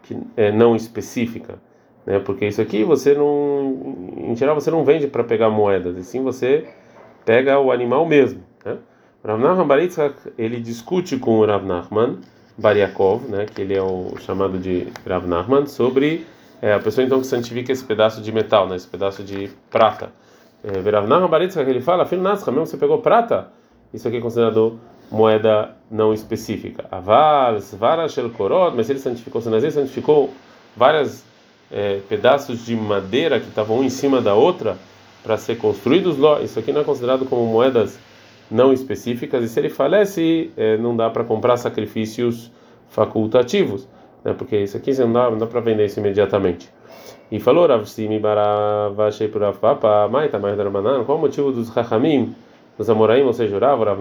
que 0.03 0.19
é 0.37 0.53
não 0.53 0.77
específica, 0.77 1.59
né, 2.07 2.19
porque 2.19 2.47
isso 2.47 2.61
aqui 2.61 2.85
você 2.85 3.15
não, 3.15 3.97
em 4.17 4.37
geral, 4.37 4.55
você 4.55 4.71
não 4.71 4.85
vende 4.85 5.07
para 5.07 5.25
pegar 5.25 5.51
moedas, 5.51 5.97
e 5.97 6.05
sim 6.05 6.23
você 6.23 6.67
pega 7.25 7.59
o 7.59 7.73
animal 7.73 8.07
mesmo. 8.07 8.43
Né? 8.65 8.77
Rav 9.25 9.41
Nachman 9.41 9.79
ele 10.37 10.61
discute 10.61 11.17
com 11.17 11.39
o 11.39 11.47
Rav 11.47 11.65
Nachman 11.65 12.19
Bariakov, 12.59 13.29
né, 13.29 13.47
que 13.47 13.63
ele 13.63 13.75
é 13.75 13.83
o 13.83 14.15
chamado 14.19 14.59
de 14.59 14.89
Rav 15.07 15.27
Nachman, 15.27 15.67
sobre 15.67 16.27
é, 16.61 16.73
a 16.73 16.79
pessoa 16.79 17.05
então 17.05 17.21
que 17.21 17.27
santifica 17.27 17.73
esse 17.73 17.85
pedaço 17.85 18.21
de 18.21 18.31
metal, 18.31 18.69
né, 18.69 18.77
esse 18.77 18.87
pedaço 18.87 19.23
de 19.23 19.51
prata. 19.71 20.13
É, 20.63 20.79
Rav 20.91 21.07
Nachman 21.07 21.43
ele 21.69 21.81
fala, 21.81 22.07
filho 22.07 22.23
Nasca, 22.23 22.51
mesmo 22.51 22.67
você 22.67 22.77
pegou 22.77 22.99
prata, 22.99 23.49
isso 23.93 24.07
aqui 24.09 24.19
é 24.19 24.21
considerado 24.21 24.79
moeda 25.11 25.77
não 25.91 26.13
específica. 26.13 26.87
Aval, 26.91 27.61
Svara, 27.61 28.09
Shel 28.09 28.31
Korot, 28.31 28.75
mas 28.75 28.91
ele 28.91 28.99
santificou, 28.99 29.41
se 29.41 29.71
santificou 29.71 30.31
várias 30.77 31.25
é, 31.75 31.99
pedaços 32.09 32.65
de 32.65 32.77
madeira 32.77 33.41
que 33.41 33.49
estavam 33.49 33.79
um 33.79 33.85
em 33.85 33.91
cima 33.91 34.21
da 34.21 34.33
outra 34.33 34.79
para 35.25 35.37
ser 35.37 35.57
construídos, 35.57 36.17
isso 36.43 36.59
aqui 36.59 36.73
não 36.73 36.83
é 36.83 36.85
considerado 36.85 37.27
como 37.27 37.45
moedas 37.47 37.99
não 38.51 38.73
específicas, 38.73 39.43
e 39.43 39.49
se 39.49 39.59
ele 39.59 39.71
falece, 39.71 40.53
é, 40.57 40.77
não 40.77 40.97
dá 40.97 41.11
para 41.11 41.25
comprar 41.25 41.57
sacrifícios 41.57 42.53
facultativos, 42.91 43.89
né? 44.23 44.35
porque 44.35 44.57
isso 44.59 44.77
aqui 44.77 44.93
não 45.01 45.13
dá, 45.13 45.31
não 45.31 45.39
dá 45.39 45.47
para 45.47 45.61
vender 45.61 45.87
isso 45.87 45.99
imediatamente. 45.99 46.71
E 47.33 47.41
falou 47.41 47.67
Rav 47.67 47.87
Simi 47.87 48.21
Barava 48.21 49.11
Sheipurav 49.11 49.59
Papa, 49.59 50.07
Maita 50.09 50.39
Mais 50.39 50.57
Darmanan, 50.57 51.03
qual 51.05 51.19
o 51.19 51.21
motivo 51.21 51.51
dos 51.51 51.73
Chachamim, 51.73 52.35
dos 52.79 52.89
Amoraim, 52.89 53.23
ou 53.23 53.33
seja, 53.33 53.59
Rav, 53.59 53.83
Rav 53.83 54.01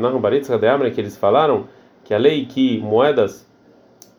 Nahum 0.00 0.20
Baritzka 0.20 0.56
de 0.56 0.66
Amre, 0.66 0.92
que 0.92 1.00
eles 1.00 1.16
falaram 1.16 1.64
que 2.04 2.14
a 2.14 2.18
lei 2.18 2.46
que 2.46 2.78
moedas 2.78 3.45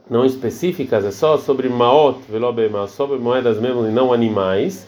não 0.09 0.25
específicas 0.25 1.05
é 1.05 1.11
só 1.11 1.37
sobre 1.37 1.69
Maot, 1.69 2.19
Velobema, 2.29 2.87
sobre 2.87 3.17
moedas 3.17 3.59
mesmo 3.59 3.85
e 3.87 3.91
não 3.91 4.13
animais, 4.13 4.87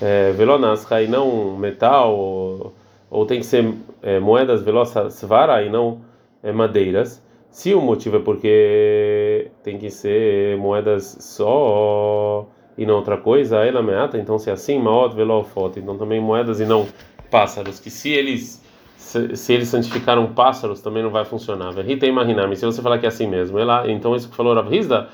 é, 0.00 0.32
Velonasca 0.32 1.02
e 1.02 1.08
não 1.08 1.56
metal, 1.56 2.72
ou 3.12 3.26
tem 3.26 3.40
que 3.40 3.46
ser 3.46 3.74
é, 4.02 4.18
moedas 4.18 4.62
velozes 4.62 5.14
svara 5.14 5.62
e 5.62 5.68
não 5.68 6.00
é, 6.42 6.50
madeiras. 6.50 7.22
Se 7.50 7.74
o 7.74 7.80
motivo 7.80 8.16
é 8.16 8.20
porque 8.20 9.50
tem 9.62 9.76
que 9.78 9.90
ser 9.90 10.56
moedas 10.56 11.18
só 11.20 12.48
e 12.78 12.86
não 12.86 12.96
outra 12.96 13.18
coisa, 13.18 13.58
ela 13.58 13.82
meata, 13.82 14.16
então 14.16 14.38
se 14.38 14.48
é 14.48 14.54
assim, 14.54 14.78
maot 14.78 15.14
velofot, 15.14 15.78
então 15.78 15.98
também 15.98 16.20
moedas 16.20 16.58
e 16.58 16.64
não 16.64 16.86
pássaros, 17.30 17.78
que 17.78 17.90
se 17.90 18.10
eles 18.10 18.62
se, 19.02 19.52
eles 19.52 19.68
santificaram 19.68 20.32
pássaros 20.32 20.80
também 20.80 21.02
não 21.02 21.10
vai 21.10 21.24
funcionar. 21.24 21.72
Rita 21.72 22.06
imaginami, 22.06 22.56
se 22.56 22.64
você 22.64 22.80
falar 22.80 22.98
que 22.98 23.04
é 23.04 23.08
assim 23.08 23.26
mesmo, 23.26 23.58
ela, 23.58 23.90
então 23.90 24.14
isso 24.14 24.28
que 24.28 24.36
falou 24.36 24.54
Rav 24.54 24.72
Hizda, 24.72 25.08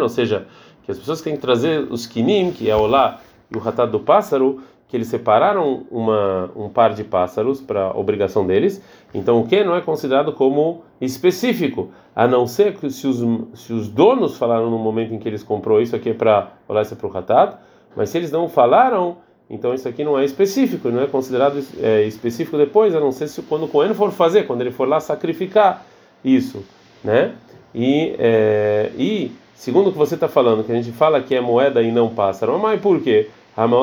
ou 0.00 0.08
seja, 0.08 0.46
que 0.82 0.90
as 0.90 0.98
pessoas 0.98 1.20
têm 1.20 1.34
que 1.34 1.40
trazer 1.40 1.86
os 1.90 2.06
kinim, 2.06 2.50
que 2.52 2.70
é 2.70 2.74
o 2.74 2.86
lá, 2.86 3.20
e 3.50 3.56
o 3.56 3.60
ratat 3.60 3.90
do 3.90 4.00
pássaro, 4.00 4.62
que 4.88 4.96
eles 4.96 5.08
separaram 5.08 5.84
uma, 5.90 6.50
um 6.56 6.68
par 6.68 6.94
de 6.94 7.04
pássaros 7.04 7.60
para 7.60 7.96
obrigação 7.96 8.46
deles. 8.46 8.82
Então 9.14 9.40
o 9.40 9.46
que 9.46 9.62
não 9.62 9.76
é 9.76 9.80
considerado 9.80 10.32
como 10.32 10.82
específico, 11.00 11.90
a 12.16 12.26
não 12.26 12.46
ser 12.46 12.74
que 12.74 12.90
se 12.90 13.06
os, 13.06 13.18
se 13.54 13.72
os 13.72 13.88
donos 13.88 14.36
falaram 14.36 14.70
no 14.70 14.78
momento 14.78 15.14
em 15.14 15.18
que 15.18 15.28
eles 15.28 15.44
comprou 15.44 15.80
isso 15.80 15.94
aqui 15.94 16.12
para 16.12 16.48
falar 16.66 16.82
isso 16.82 16.94
é 16.94 16.96
para 16.96 17.06
o 17.06 17.16
Hatat, 17.16 17.56
mas 17.94 18.08
se 18.08 18.18
eles 18.18 18.32
não 18.32 18.48
falaram, 18.48 19.18
então 19.50 19.74
isso 19.74 19.88
aqui 19.88 20.04
não 20.04 20.16
é 20.18 20.24
específico, 20.24 20.88
não 20.90 21.02
é 21.02 21.06
considerado 21.06 21.62
é, 21.82 22.04
específico 22.04 22.56
depois, 22.56 22.94
a 22.94 23.00
não 23.00 23.10
ser 23.10 23.26
se 23.26 23.42
quando 23.42 23.64
o 23.64 23.68
Cohen 23.68 23.92
for 23.94 24.12
fazer, 24.12 24.44
quando 24.44 24.60
ele 24.60 24.70
for 24.70 24.88
lá 24.88 25.00
sacrificar 25.00 25.84
isso, 26.24 26.64
né? 27.02 27.32
E, 27.74 28.14
é, 28.18 28.90
e 28.96 29.32
segundo 29.54 29.88
o 29.88 29.92
que 29.92 29.98
você 29.98 30.14
está 30.14 30.28
falando, 30.28 30.64
que 30.64 30.72
a 30.72 30.76
gente 30.76 30.92
fala 30.92 31.20
que 31.20 31.34
é 31.34 31.40
moeda 31.40 31.82
e 31.82 31.90
não 31.90 32.08
pássaro, 32.08 32.58
mas 32.58 32.80
por 32.80 33.00
quê? 33.00 33.28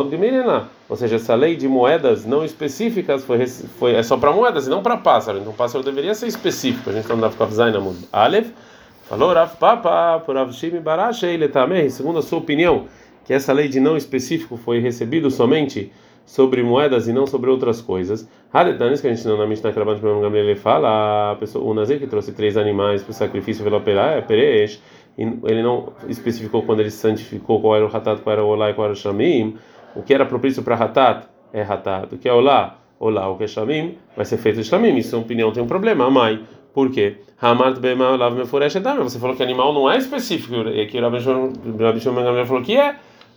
Gemirena. 0.09 0.69
Ou 0.89 0.95
seja, 0.95 1.17
essa 1.17 1.35
lei 1.35 1.55
de 1.55 1.67
moedas 1.67 2.25
não 2.25 2.43
específicas 2.43 3.23
foi, 3.23 3.45
foi 3.45 3.93
é 3.95 4.01
só 4.01 4.17
para 4.17 4.31
moedas 4.31 4.65
e 4.65 4.69
não 4.69 4.81
para 4.81 4.97
pássaro. 4.97 5.37
Então, 5.37 5.53
pássaro 5.53 5.83
deveria 5.83 6.15
ser 6.15 6.27
específico. 6.27 6.89
A 6.89 6.93
gente 6.93 7.07
não 7.09 7.19
dá 7.19 7.29
para 7.29 7.45
Zain 7.47 7.75
Amud 7.75 7.97
Aleph. 8.11 8.47
Falou 9.07 9.33
Rav 9.33 9.55
Papa, 9.57 10.21
por 10.25 10.35
Rav 10.35 10.51
Shimi 10.51 10.81
ele 11.23 11.47
também, 11.47 11.89
segundo 11.89 12.19
a 12.19 12.21
sua 12.21 12.39
opinião, 12.39 12.85
que 13.27 13.33
essa 13.33 13.53
lei 13.53 13.67
de 13.67 13.79
não 13.79 13.95
específico 13.95 14.57
foi 14.57 14.79
recebido 14.79 15.29
somente 15.29 15.91
sobre 16.25 16.63
moedas 16.63 17.07
e 17.07 17.13
não 17.13 17.27
sobre 17.27 17.49
outras 17.49 17.81
coisas. 17.81 18.27
Hadetanis, 18.51 19.01
que 19.01 19.07
a 19.07 19.13
gente 19.13 19.27
não 19.27 19.37
na 19.37 19.45
Mishnah 19.45 19.71
Krabat 19.71 20.01
ele 20.33 20.55
fala, 20.55 21.33
a 21.33 21.35
pessoa, 21.35 21.63
o 21.63 21.73
Nazir 21.73 21.99
que 21.99 22.07
trouxe 22.07 22.31
três 22.31 22.57
animais 22.57 23.03
para 23.03 23.11
o 23.11 23.13
sacrifício 23.13 23.63
pelo 23.63 23.77
é 23.77 24.21
Peresh 24.21 24.81
ele 25.17 25.63
não 25.63 25.93
especificou 26.07 26.61
quando 26.61 26.81
ele 26.81 26.91
santificou 26.91 27.59
qual 27.59 27.75
era 27.75 27.85
o 27.85 27.87
Hatat, 27.87 28.21
qual 28.21 28.33
era 28.33 28.43
o 28.43 28.47
Olá 28.47 28.69
e 28.69 28.73
qual 28.73 28.85
era 28.85 28.93
o 28.93 28.95
Shamim. 28.95 29.57
O 29.95 30.03
que 30.03 30.13
era 30.13 30.25
propício 30.25 30.61
para 30.61 30.75
Hatat 30.75 31.27
é 31.51 31.63
Hatat. 31.63 32.13
O 32.13 32.17
que 32.19 32.29
é 32.29 32.33
Olá, 32.33 32.77
Olá, 32.99 33.27
o 33.27 33.35
que 33.35 33.45
é 33.45 33.47
Shamim, 33.47 33.97
vai 34.15 34.25
ser 34.25 34.37
feito 34.37 34.57
de 34.57 34.63
Shamim. 34.63 34.95
Isso, 34.95 35.09
sua 35.11 35.19
opinião, 35.19 35.51
tem 35.51 35.63
um 35.63 35.67
problema. 35.67 36.09
Mãe, 36.11 36.45
por 36.71 36.91
quê? 36.91 37.17
Hamart 37.41 37.79
Bema 37.79 38.29
Meforesh 38.29 38.75
Você 38.75 39.17
falou 39.17 39.35
que 39.35 39.41
animal 39.41 39.73
não 39.73 39.89
é 39.89 39.97
específico. 39.97 40.53
E 40.69 40.81
aqui 40.81 40.99
o 40.99 41.01
Rabi 41.01 41.99
Shimon 41.99 42.45
falou 42.45 42.61
que 42.61 42.77
é. 42.77 42.95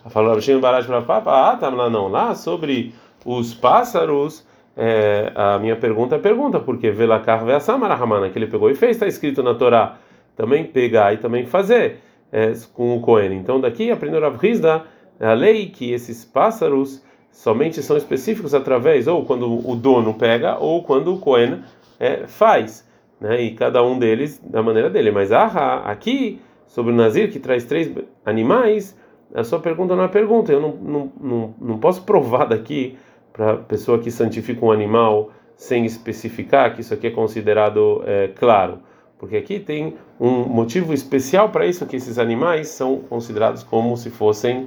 Falou 0.09 0.31
Rabi 0.31 0.43
Shimon 0.43 0.61
Barash 0.61 0.87
para 0.87 1.03
Papa, 1.03 1.51
ah, 1.51 1.57
tá 1.57 1.69
lá 1.69 1.91
não. 1.91 2.09
Lá 2.09 2.35
sobre 2.35 2.95
os 3.25 3.53
pássaros. 3.55 4.49
É, 4.77 5.33
a 5.35 5.59
minha 5.59 5.77
pergunta 5.77 6.15
é 6.15 6.19
pergunta, 6.19 6.59
porque 6.59 6.91
Velakar 6.91 7.45
Veasamara 7.45 7.95
Ramana, 7.95 8.31
que 8.31 8.39
ele 8.39 8.47
pegou 8.47 8.71
e 8.71 8.75
fez, 8.75 8.93
está 8.93 9.07
escrito 9.07 9.43
na 9.43 9.55
Torá 9.55 9.99
também 10.37 10.65
pegar 10.65 11.13
e 11.13 11.19
também 11.19 11.45
fazer 11.45 11.99
é, 12.33 12.53
com 12.73 12.97
o 12.97 13.01
Cohen. 13.01 13.37
Então 13.37 13.61
daqui 13.61 13.91
aprendeu 13.91 14.21
Rav 14.21 14.43
Hizda 14.43 14.85
a 15.19 15.35
lei 15.35 15.69
que 15.69 15.93
esses 15.93 16.25
pássaros 16.25 17.05
somente 17.31 17.83
são 17.83 17.97
específicos 17.97 18.55
através 18.55 19.07
ou 19.07 19.25
quando 19.25 19.69
o 19.69 19.77
dono 19.77 20.15
pega 20.15 20.57
ou 20.59 20.83
quando 20.83 21.15
o 21.15 21.19
Cohen 21.19 21.61
é, 21.99 22.27
faz, 22.27 22.89
né? 23.21 23.43
E 23.43 23.51
cada 23.55 23.83
um 23.83 23.99
deles 23.99 24.41
da 24.43 24.63
maneira 24.63 24.89
dele. 24.89 25.11
Mas 25.11 25.31
ah, 25.31 25.83
aqui 25.85 26.41
sobre 26.67 26.93
o 26.93 26.97
Nazir 26.97 27.31
que 27.31 27.39
traz 27.39 27.65
três 27.65 27.93
animais, 28.25 28.99
a 29.35 29.45
sua 29.45 29.61
pergunta 29.61 29.95
não 29.95 30.05
é 30.05 30.09
pergunta. 30.09 30.53
Eu 30.53 30.61
não, 30.61 30.73
não, 30.77 31.13
não, 31.21 31.55
não 31.61 31.79
posso 31.79 32.03
provar 32.03 32.47
daqui 32.47 32.99
para 33.33 33.53
a 33.53 33.57
pessoa 33.57 33.99
que 33.99 34.11
santifica 34.11 34.65
um 34.65 34.73
animal 34.73 35.31
sem 35.57 35.85
especificar 35.85 36.75
que 36.75 36.81
isso 36.81 36.95
aqui 36.95 37.07
é 37.09 37.11
considerado 37.11 38.03
é, 38.07 38.29
claro 38.29 38.79
porque 39.21 39.37
aqui 39.37 39.61
tem 39.61 39.99
um 40.19 40.47
motivo 40.47 40.95
especial 40.95 41.51
para 41.51 41.67
isso, 41.67 41.85
que 41.85 41.95
esses 41.95 42.19
animais 42.19 42.69
são 42.69 43.01
considerados 43.01 43.63
como 43.63 43.95
se 43.95 44.09
fossem 44.09 44.67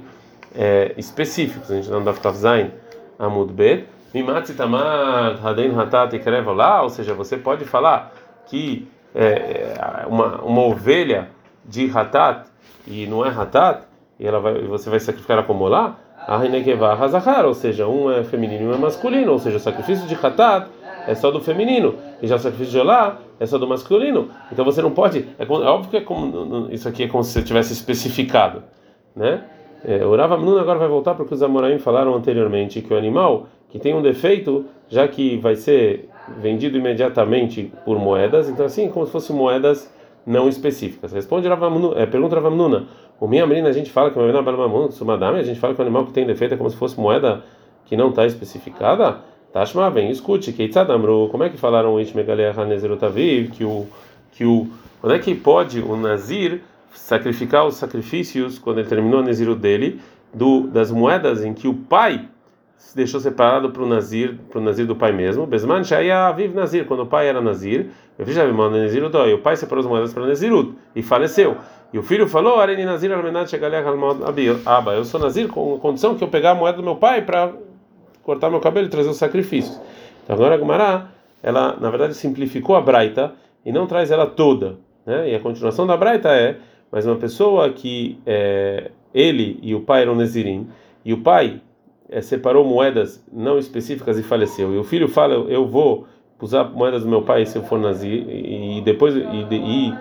é, 0.54 0.94
específicos. 0.96 1.72
A 1.72 1.74
gente 1.74 1.90
não 1.90 2.04
dá 2.04 2.12
Zain 2.30 2.70
Amud 3.18 3.52
Bet. 3.52 3.88
Mimatzi 4.14 4.54
Haden 5.42 5.76
Hatat 5.76 6.16
lá, 6.54 6.82
ou 6.82 6.88
seja, 6.88 7.14
você 7.14 7.36
pode 7.36 7.64
falar 7.64 8.14
que 8.46 8.86
é, 9.12 9.74
uma, 10.06 10.40
uma 10.42 10.62
ovelha 10.62 11.30
de 11.64 11.90
Hatat 11.90 12.46
e 12.86 13.08
não 13.08 13.26
é 13.26 13.30
Hatat, 13.30 13.82
e 14.18 14.26
ela 14.26 14.40
vai, 14.40 14.62
você 14.62 14.88
vai 14.88 15.00
sacrificar 15.00 15.38
ela 15.38 15.46
como 15.46 15.66
lá, 15.66 15.98
ou 17.44 17.54
seja, 17.54 17.86
um 17.86 18.10
é 18.10 18.24
feminino 18.24 18.64
e 18.64 18.66
um 18.66 18.74
é 18.74 18.78
masculino, 18.78 19.32
ou 19.32 19.38
seja, 19.38 19.56
o 19.56 19.60
sacrifício 19.60 20.06
de 20.06 20.14
Hatat 20.14 20.68
é 21.06 21.14
só 21.14 21.30
do 21.30 21.40
feminino, 21.40 21.96
e 22.22 22.26
já 22.26 22.36
o 22.36 22.38
sacrifício 22.38 22.72
de 22.72 22.78
Olá 22.78 23.18
é 23.38 23.46
só 23.46 23.58
do 23.58 23.66
masculino. 23.66 24.30
Então 24.50 24.64
você 24.64 24.80
não 24.80 24.90
pode. 24.90 25.28
É, 25.38 25.44
é 25.44 25.46
óbvio 25.46 25.90
que 25.90 25.96
é 25.98 26.00
como, 26.00 26.68
isso 26.70 26.88
aqui 26.88 27.04
é 27.04 27.08
como 27.08 27.22
se 27.22 27.42
tivesse 27.42 27.72
especificado, 27.72 28.62
né? 29.14 29.44
É, 29.86 30.04
o 30.04 30.16
Rava 30.16 30.34
agora 30.34 30.78
vai 30.78 30.88
voltar 30.88 31.14
para 31.14 31.24
o 31.24 31.26
que 31.26 31.34
os 31.34 31.42
Amoraim 31.42 31.78
falaram 31.78 32.14
anteriormente, 32.14 32.80
que 32.80 32.94
o 32.94 32.96
animal 32.96 33.48
que 33.68 33.78
tem 33.78 33.94
um 33.94 34.00
defeito, 34.00 34.64
já 34.88 35.06
que 35.06 35.36
vai 35.36 35.56
ser 35.56 36.08
vendido 36.38 36.78
imediatamente 36.78 37.70
por 37.84 37.98
moedas, 37.98 38.48
então 38.48 38.64
assim, 38.64 38.88
como 38.88 39.04
se 39.04 39.12
fossem 39.12 39.36
moedas 39.36 39.92
não 40.26 40.48
específicas. 40.48 41.12
Responde 41.12 41.46
Rava 41.48 41.70
é, 41.96 42.06
pergunta 42.06 42.34
Rava. 42.34 42.86
O 43.24 43.26
minha 43.26 43.46
menina 43.46 43.70
a 43.70 43.72
gente 43.72 43.90
fala 43.90 44.10
que 44.10 44.18
a 44.18 45.42
gente 45.42 45.58
fala 45.58 45.74
que 45.74 45.80
o 45.80 45.82
animal 45.82 46.04
que 46.04 46.12
tem 46.12 46.26
defeito 46.26 46.52
é 46.52 46.56
como 46.58 46.68
se 46.68 46.76
fosse 46.76 47.00
moeda 47.00 47.42
que 47.86 47.96
não 47.96 48.10
está 48.10 48.26
especificada. 48.26 49.20
Tashma, 49.50 49.88
vem, 49.88 50.10
escute, 50.10 50.52
Keitzadamru, 50.52 51.30
como 51.30 51.42
é 51.42 51.48
que 51.48 51.56
falaram 51.56 51.96
que 53.50 53.64
o, 53.64 53.86
que 54.30 54.44
o, 54.44 54.68
quando 55.00 55.14
é 55.14 55.18
que 55.18 55.34
pode 55.34 55.80
o 55.80 55.96
Nazir 55.96 56.60
sacrificar 56.92 57.66
os 57.66 57.76
sacrifícios, 57.76 58.58
quando 58.58 58.80
ele 58.80 58.88
terminou 58.88 59.20
o 59.20 59.24
Nazir 59.24 59.54
dele, 59.54 60.02
do, 60.34 60.66
das 60.66 60.90
moedas 60.90 61.42
em 61.42 61.54
que 61.54 61.66
o 61.66 61.72
pai 61.72 62.28
se 62.76 62.94
deixou 62.94 63.20
separado 63.20 63.70
para 63.70 63.82
o 63.82 63.86
Nazir, 63.86 64.38
para 64.50 64.60
o 64.60 64.62
Nazir 64.62 64.86
do 64.86 64.94
pai 64.94 65.12
mesmo, 65.12 65.46
Besman 65.46 65.82
Shaya 65.82 66.30
Viv 66.32 66.54
Nazir, 66.54 66.84
quando 66.84 67.04
o 67.04 67.06
pai 67.06 67.26
era 67.26 67.40
Nazir, 67.40 67.86
eu 68.18 68.26
já 68.26 68.44
vi 68.44 68.52
Nazir 68.52 69.02
o 69.02 69.38
pai 69.38 69.56
separou 69.56 69.80
as 69.80 69.86
moedas 69.86 70.12
para 70.12 70.26
Nazirut 70.26 70.74
e 70.94 71.02
faleceu. 71.02 71.56
E 71.94 71.98
o 71.98 72.02
filho 72.02 72.26
falou: 72.26 72.58
Areni 72.58 72.84
Nazir 72.84 73.12
Aba, 74.66 74.94
eu 74.94 75.04
sou 75.04 75.20
Nazir 75.20 75.46
com 75.46 75.76
a 75.76 75.78
condição 75.78 76.16
que 76.16 76.24
eu 76.24 76.28
pegar 76.28 76.50
a 76.50 76.54
moeda 76.56 76.78
do 76.78 76.82
meu 76.82 76.96
pai 76.96 77.22
para 77.22 77.52
cortar 78.24 78.50
meu 78.50 78.58
cabelo 78.58 78.88
e 78.88 78.90
trazer 78.90 79.08
os 79.08 79.16
sacrifícios. 79.16 79.80
Então 80.24 80.34
agora 80.34 80.56
a 80.56 80.58
Gumará, 80.58 81.10
ela 81.40 81.76
na 81.80 81.90
verdade 81.90 82.14
simplificou 82.14 82.74
a 82.74 82.80
Braita 82.80 83.34
e 83.64 83.70
não 83.70 83.86
traz 83.86 84.10
ela 84.10 84.26
toda, 84.26 84.76
né? 85.06 85.30
E 85.30 85.36
a 85.36 85.40
continuação 85.40 85.86
da 85.86 85.96
Braita 85.96 86.30
é, 86.30 86.56
mas 86.90 87.06
uma 87.06 87.14
pessoa 87.14 87.70
que 87.70 88.18
é, 88.26 88.90
ele 89.14 89.60
e 89.62 89.72
o 89.72 89.80
pai 89.80 90.02
eram 90.02 90.16
Nezirim, 90.16 90.66
e 91.04 91.12
o 91.12 91.22
pai 91.22 91.60
é, 92.10 92.20
separou 92.20 92.64
moedas 92.64 93.24
não 93.32 93.56
específicas 93.56 94.18
e 94.18 94.24
faleceu, 94.24 94.74
e 94.74 94.78
o 94.78 94.82
filho 94.82 95.06
fala, 95.06 95.34
eu 95.48 95.64
vou 95.64 96.08
usar 96.40 96.64
moedas 96.64 97.04
do 97.04 97.08
meu 97.08 97.22
pai 97.22 97.46
se 97.46 97.56
eu 97.56 97.62
for 97.62 97.78
Nazir, 97.78 98.26
e 98.28 98.82
depois, 98.84 99.14
e, 99.14 99.20
e, 99.20 99.94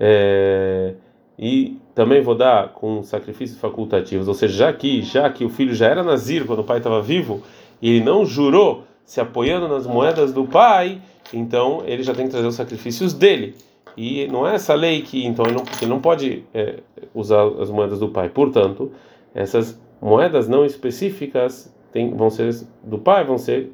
é, 0.00 0.94
e 1.38 1.76
também 1.94 2.22
vou 2.22 2.34
dar 2.34 2.68
com 2.68 3.02
sacrifícios 3.02 3.58
facultativos, 3.58 4.28
ou 4.28 4.34
seja, 4.34 4.54
já 4.54 4.72
que, 4.72 5.02
já 5.02 5.30
que 5.30 5.44
o 5.44 5.48
filho 5.48 5.74
já 5.74 5.88
era 5.88 6.02
Nazir 6.02 6.46
quando 6.46 6.60
o 6.60 6.64
pai 6.64 6.78
estava 6.78 7.02
vivo, 7.02 7.42
e 7.82 7.90
ele 7.90 8.04
não 8.04 8.24
jurou 8.24 8.84
se 9.04 9.20
apoiando 9.20 9.68
nas 9.68 9.86
moedas 9.86 10.32
do 10.32 10.44
pai, 10.44 11.00
então 11.32 11.82
ele 11.86 12.02
já 12.02 12.14
tem 12.14 12.26
que 12.26 12.30
trazer 12.32 12.46
os 12.46 12.54
sacrifícios 12.54 13.12
dele. 13.12 13.54
E 13.96 14.26
não 14.28 14.46
é 14.46 14.54
essa 14.54 14.74
lei 14.74 15.02
que 15.02 15.24
então 15.24 15.44
ele 15.44 15.54
não, 15.54 15.64
ele 15.80 15.90
não 15.90 16.00
pode 16.00 16.44
é, 16.52 16.80
usar 17.14 17.46
as 17.60 17.70
moedas 17.70 18.00
do 18.00 18.08
pai. 18.08 18.28
Portanto, 18.28 18.90
essas 19.34 19.78
moedas 20.00 20.48
não 20.48 20.64
específicas 20.64 21.72
tem, 21.92 22.12
vão 22.12 22.28
ser 22.28 22.52
do 22.82 22.98
pai, 22.98 23.24
vão 23.24 23.38
ser 23.38 23.70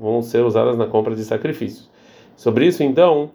vão 0.00 0.22
ser 0.22 0.42
usadas 0.42 0.78
na 0.78 0.86
compra 0.86 1.14
de 1.14 1.22
sacrifícios. 1.22 1.90
Sobre 2.34 2.66
isso, 2.66 2.82
então, 2.82 3.30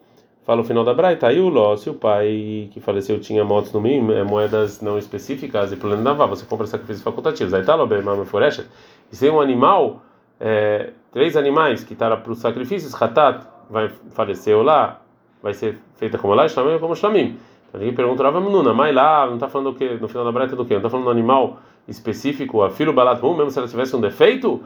fala 0.45 0.61
o 0.61 0.63
final 0.63 0.83
da 0.83 0.93
Braita, 0.93 1.27
aí 1.27 1.39
o 1.39 1.49
Ló, 1.49 1.75
se 1.75 1.89
o 1.89 1.95
pai 1.95 2.69
que 2.71 2.79
faleceu 2.79 3.19
tinha 3.19 3.43
motos 3.43 3.73
no 3.73 3.81
mínimo, 3.81 4.11
é, 4.11 4.23
moedas 4.23 4.79
não 4.79 4.97
específicas 4.97 5.71
e 5.71 5.75
plano 5.75 6.01
naval, 6.01 6.29
você 6.29 6.45
compra 6.45 6.67
sacrifícios 6.67 7.03
facultativos. 7.03 7.53
Aí 7.53 7.63
tá, 7.63 7.73
Lobé, 7.73 7.99
Mama 8.01 8.25
Foresha, 8.25 8.67
e 9.11 9.15
se 9.15 9.27
um 9.29 9.41
animal 9.41 10.03
é, 10.39 10.91
três 11.11 11.35
animais 11.35 11.83
que 11.83 11.93
estavam 11.93 12.21
para 12.21 12.31
os 12.31 12.39
sacrifícios, 12.39 12.93
Hatat 13.01 13.45
vai 13.69 13.89
falecer 14.11 14.55
lá, 14.61 15.01
vai 15.41 15.53
ser 15.53 15.79
feita 15.97 16.17
como 16.17 16.33
lá, 16.35 16.47
Shlamim 16.47 16.79
como 16.79 16.95
Shlamim. 16.95 17.37
Então 17.67 17.79
ninguém 17.79 17.95
pergunta, 17.95 18.23
Rava 18.23 18.39
Menuna, 18.39 18.73
mas 18.73 18.93
lá, 18.93 19.25
não 19.25 19.35
está 19.35 19.49
falando 19.49 19.71
o 19.71 19.73
que 19.73 19.95
no 19.95 20.07
final 20.07 20.23
da 20.23 20.31
breta 20.31 20.55
do 20.55 20.63
que? 20.63 20.73
Não 20.73 20.79
está 20.79 20.89
falando 20.89 21.07
um 21.07 21.11
animal 21.11 21.57
específico, 21.87 22.61
a 22.61 22.69
filho 22.69 22.93
balat 22.93 23.21
mesmo 23.21 23.49
se 23.49 23.57
ela 23.57 23.67
tivesse 23.67 23.95
um 23.95 24.01
defeito? 24.01 24.61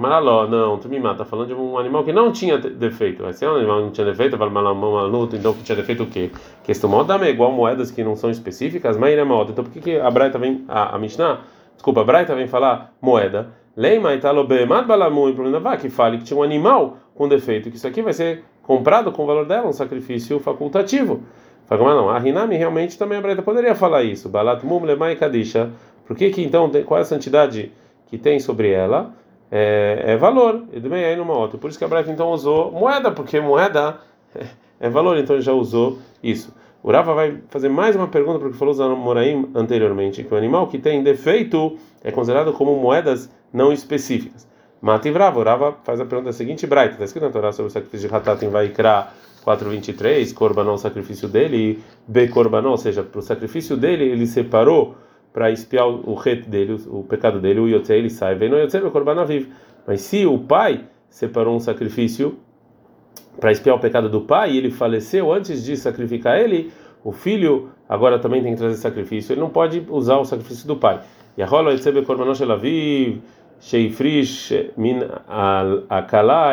Maló, 0.00 0.46
não, 0.46 0.78
tu 0.78 0.88
me 0.88 0.98
mata, 0.98 1.22
está 1.22 1.24
falando 1.24 1.48
de 1.48 1.54
um 1.54 1.78
animal 1.78 2.04
que 2.04 2.12
não 2.12 2.32
tinha 2.32 2.58
defeito. 2.58 3.22
Vai 3.22 3.32
ser 3.32 3.48
um 3.48 3.56
animal 3.56 3.78
que 3.78 3.84
não 3.84 3.90
tinha 3.90 4.06
defeito, 4.06 4.36
vai 4.36 4.48
maluto, 4.48 5.36
então 5.36 5.52
que 5.52 5.62
tinha 5.62 5.76
defeito 5.76 6.02
o 6.02 6.06
quê? 6.06 6.30
Que 6.62 6.72
este 6.72 6.86
modo 6.86 7.12
é 7.12 7.30
igual 7.30 7.52
moedas 7.52 7.90
que 7.90 8.02
não 8.02 8.16
são 8.16 8.30
específicas, 8.30 8.96
mas 8.96 9.16
é 9.16 9.24
moda. 9.24 9.52
Então 9.52 9.64
por 9.64 9.72
que, 9.72 9.80
que 9.80 9.98
a 9.98 10.10
Braita 10.10 10.38
vem, 10.38 10.64
a, 10.68 10.96
a 10.96 10.98
Mishnah, 10.98 11.40
desculpa, 11.74 12.00
a 12.00 12.04
Braita 12.04 12.34
vem 12.34 12.46
falar 12.46 12.92
moeda? 13.00 13.48
Leima 13.76 14.14
italobemat 14.14 14.86
balamu 14.86 15.28
e 15.28 15.78
que 15.80 15.90
fale 15.90 16.18
que 16.18 16.24
tinha 16.24 16.38
um 16.38 16.42
animal 16.42 16.96
com 17.14 17.28
defeito, 17.28 17.70
que 17.70 17.76
isso 17.76 17.86
aqui 17.86 18.02
vai 18.02 18.12
ser 18.12 18.44
comprado 18.62 19.10
com 19.12 19.24
o 19.24 19.26
valor 19.26 19.46
dela, 19.46 19.66
um 19.68 19.72
sacrifício 19.72 20.38
facultativo. 20.38 21.22
Fala, 21.66 21.94
não, 21.94 22.10
a 22.10 22.18
Rinami 22.18 22.56
realmente 22.56 22.98
também 22.98 23.18
a 23.18 23.20
Breta 23.20 23.42
poderia 23.42 23.74
falar 23.74 24.02
isso. 24.02 24.28
Balat 24.28 24.64
mum 24.64 24.84
lemai 24.84 25.16
kadisha. 25.16 25.70
Por 26.06 26.16
que 26.16 26.30
que 26.30 26.42
então, 26.42 26.70
qual 26.84 26.98
é 26.98 27.02
a 27.02 27.04
santidade 27.04 27.72
que 28.06 28.18
tem 28.18 28.38
sobre 28.38 28.70
ela? 28.70 29.12
É, 29.50 30.02
é 30.06 30.16
valor, 30.16 30.64
e 30.72 30.80
também 30.80 31.04
aí 31.04 31.16
numa 31.16 31.36
outra. 31.36 31.58
Por 31.58 31.70
isso 31.70 31.78
que 31.78 31.84
a 31.84 31.88
Braita 31.88 32.10
então 32.10 32.30
usou 32.30 32.72
moeda, 32.72 33.10
porque 33.10 33.40
moeda 33.40 33.98
é 34.80 34.88
valor, 34.88 35.16
então 35.16 35.36
ele 35.36 35.42
já 35.42 35.52
usou 35.52 35.98
isso. 36.22 36.54
O 36.82 36.92
Rava 36.92 37.14
vai 37.14 37.38
fazer 37.48 37.70
mais 37.70 37.96
uma 37.96 38.08
pergunta 38.08 38.38
porque 38.38 38.58
falou 38.58 38.72
usando 38.72 38.94
Moraim 38.94 39.50
anteriormente, 39.54 40.22
que 40.22 40.34
o 40.34 40.36
animal 40.36 40.66
que 40.66 40.78
tem 40.78 41.02
defeito 41.02 41.78
é 42.02 42.12
considerado 42.12 42.52
como 42.52 42.76
moedas 42.76 43.30
não 43.50 43.72
específicas. 43.72 44.46
Mata 44.82 45.08
e 45.08 45.10
o 45.10 45.14
Rava 45.16 45.78
faz 45.82 45.98
a 45.98 46.04
pergunta 46.04 46.30
seguinte, 46.30 46.66
Braita, 46.66 46.92
está 46.92 47.04
escrito 47.04 47.24
na 47.24 47.30
Torá 47.30 47.52
sobre 47.52 47.70
o 47.70 47.72
sacrifício 47.72 48.06
de 48.06 48.14
Hatat 48.14 48.44
em 48.44 48.50
Vaikra 48.50 49.08
4.23, 49.46 50.34
Corbanão, 50.34 50.74
o 50.74 50.78
sacrifício 50.78 51.26
dele, 51.26 51.56
e 51.56 51.78
B 52.06 52.28
Corbanão, 52.28 52.72
ou 52.72 52.76
seja, 52.76 53.02
para 53.02 53.18
o 53.18 53.22
sacrifício 53.22 53.78
dele 53.78 54.04
ele 54.04 54.26
separou 54.26 54.94
para 55.34 55.50
espiar 55.50 55.88
o 55.88 56.14
ret 56.14 56.48
dele, 56.48 56.80
o, 56.86 57.02
pecado 57.02 57.40
dele, 57.40 57.58
o 57.58 57.66
Yotzei 57.66 57.98
ele 57.98 58.08
sai, 58.08 58.36
vem 58.36 58.48
no 58.48 58.56
Yotzei, 58.56 58.80
o 58.80 58.90
Corbanão 58.92 59.26
vive. 59.26 59.50
Mas 59.84 60.02
se 60.02 60.24
o 60.24 60.38
pai 60.38 60.84
separou 61.10 61.56
um 61.56 61.58
sacrifício 61.58 62.38
para 63.40 63.50
espiar 63.50 63.74
o 63.74 63.80
pecado 63.80 64.08
do 64.08 64.20
pai 64.20 64.52
e 64.52 64.58
ele 64.58 64.70
faleceu 64.70 65.32
antes 65.32 65.64
de 65.64 65.76
sacrificar 65.76 66.38
ele, 66.38 66.72
o 67.02 67.10
filho 67.10 67.70
agora 67.88 68.20
também 68.20 68.44
tem 68.44 68.52
que 68.52 68.58
trazer 68.58 68.76
sacrifício. 68.76 69.32
Ele 69.32 69.40
não 69.40 69.50
pode 69.50 69.84
usar 69.90 70.18
o 70.18 70.24
sacrifício 70.24 70.68
do 70.68 70.76
pai. 70.76 71.00
E 71.36 71.42
a 71.42 71.46
rola 71.46 71.72
recebe 71.72 72.00
korbanos 72.02 72.40
elaviv, 72.40 73.20
sheifrish 73.58 74.70
min 74.76 75.00
akala. 75.90 76.50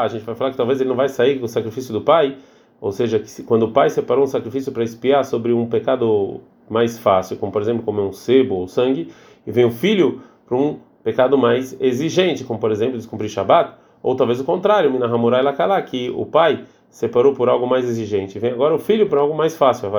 A 0.00 0.08
gente 0.08 0.24
vai 0.24 0.34
falar 0.34 0.52
que 0.52 0.56
talvez 0.56 0.80
ele 0.80 0.88
não 0.88 0.96
vai 0.96 1.10
sair 1.10 1.38
com 1.38 1.44
o 1.44 1.48
sacrifício 1.48 1.92
do 1.92 2.00
pai, 2.00 2.38
ou 2.80 2.92
seja, 2.92 3.18
que 3.18 3.42
quando 3.42 3.64
o 3.64 3.72
pai 3.72 3.90
separou 3.90 4.24
um 4.24 4.26
sacrifício 4.26 4.72
para 4.72 4.82
espiar 4.82 5.22
sobre 5.22 5.52
um 5.52 5.66
pecado 5.66 6.40
mais 6.68 6.98
fácil, 6.98 7.36
como 7.36 7.52
por 7.52 7.62
exemplo 7.62 7.82
comer 7.82 8.02
um 8.02 8.12
sebo 8.12 8.56
ou 8.56 8.68
sangue, 8.68 9.12
e 9.46 9.50
vem 9.50 9.64
o 9.64 9.70
filho 9.70 10.20
para 10.46 10.56
um 10.56 10.78
pecado 11.02 11.38
mais 11.38 11.76
exigente, 11.80 12.44
como 12.44 12.58
por 12.58 12.70
exemplo 12.70 12.96
descumprir 12.96 13.30
Shabat 13.30 13.74
ou 14.02 14.14
talvez 14.14 14.40
o 14.40 14.44
contrário, 14.44 14.90
Minahamurai 14.90 15.42
Lakala, 15.42 15.80
que 15.82 16.10
o 16.10 16.24
pai 16.24 16.64
separou 16.88 17.34
por 17.34 17.48
algo 17.48 17.66
mais 17.66 17.84
exigente. 17.84 18.38
Vem 18.38 18.52
agora 18.52 18.74
o 18.74 18.78
filho 18.78 19.08
por 19.08 19.18
algo 19.18 19.36
mais 19.36 19.56
fácil. 19.56 19.90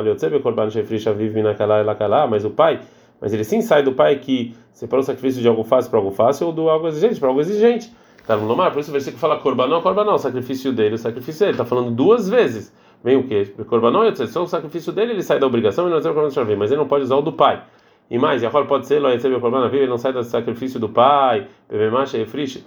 Mas 2.30 2.46
o 2.46 2.50
pai, 2.50 2.80
mas 3.20 3.34
ele 3.34 3.44
sim 3.44 3.62
sai 3.62 3.84
do 3.84 3.92
pai 3.92 4.16
que 4.20 4.56
separou 4.72 5.02
o 5.02 5.06
sacrifício 5.06 5.42
de 5.42 5.48
algo 5.48 5.64
fácil 5.64 5.92
para 5.92 6.00
algo 6.00 6.12
fácil 6.12 6.48
ou 6.48 6.54
do 6.54 6.70
algo 6.70 6.88
exigente 6.88 7.20
para 7.20 7.30
algo 7.30 7.42
exigente. 7.42 7.92
Tá 8.26 8.36
no 8.36 8.56
mar, 8.56 8.72
por 8.72 8.80
isso 8.80 8.90
o 8.90 8.94
versículo 8.94 9.20
fala 9.20 9.38
corbanão, 9.38 9.82
o 10.16 10.18
sacrifício 10.18 10.74
dele, 10.74 10.96
o 10.96 10.98
sacrifício 10.98 11.42
dele. 11.42 11.52
Está 11.52 11.66
falando 11.66 11.92
duas 11.92 12.28
vezes. 12.30 12.74
Vem 13.04 13.18
o 13.18 13.24
quê? 13.24 13.54
Corbanão, 13.68 14.04
só 14.16 14.44
o 14.44 14.48
sacrifício 14.48 14.92
dele, 14.92 15.14
ele 15.14 15.24
sai 15.24 15.40
da 15.40 15.48
obrigação 15.48 15.88
e 15.88 15.92
não 15.92 16.02
tem 16.02 16.12
o 16.12 16.58
mas 16.58 16.72
ele 16.72 16.80
não 16.80 16.88
pode 16.88 17.04
usar 17.04 17.16
o 17.16 17.22
do 17.22 17.32
pai. 17.32 17.64
E 18.10 18.18
mais, 18.18 18.42
Yahol 18.42 18.66
pode 18.66 18.88
ser, 18.88 19.02
ele 19.04 19.88
não 19.88 19.98
sai 19.98 20.14
do 20.14 20.24
sacrifício 20.24 20.80
do 20.80 20.88
pai, 20.88 21.48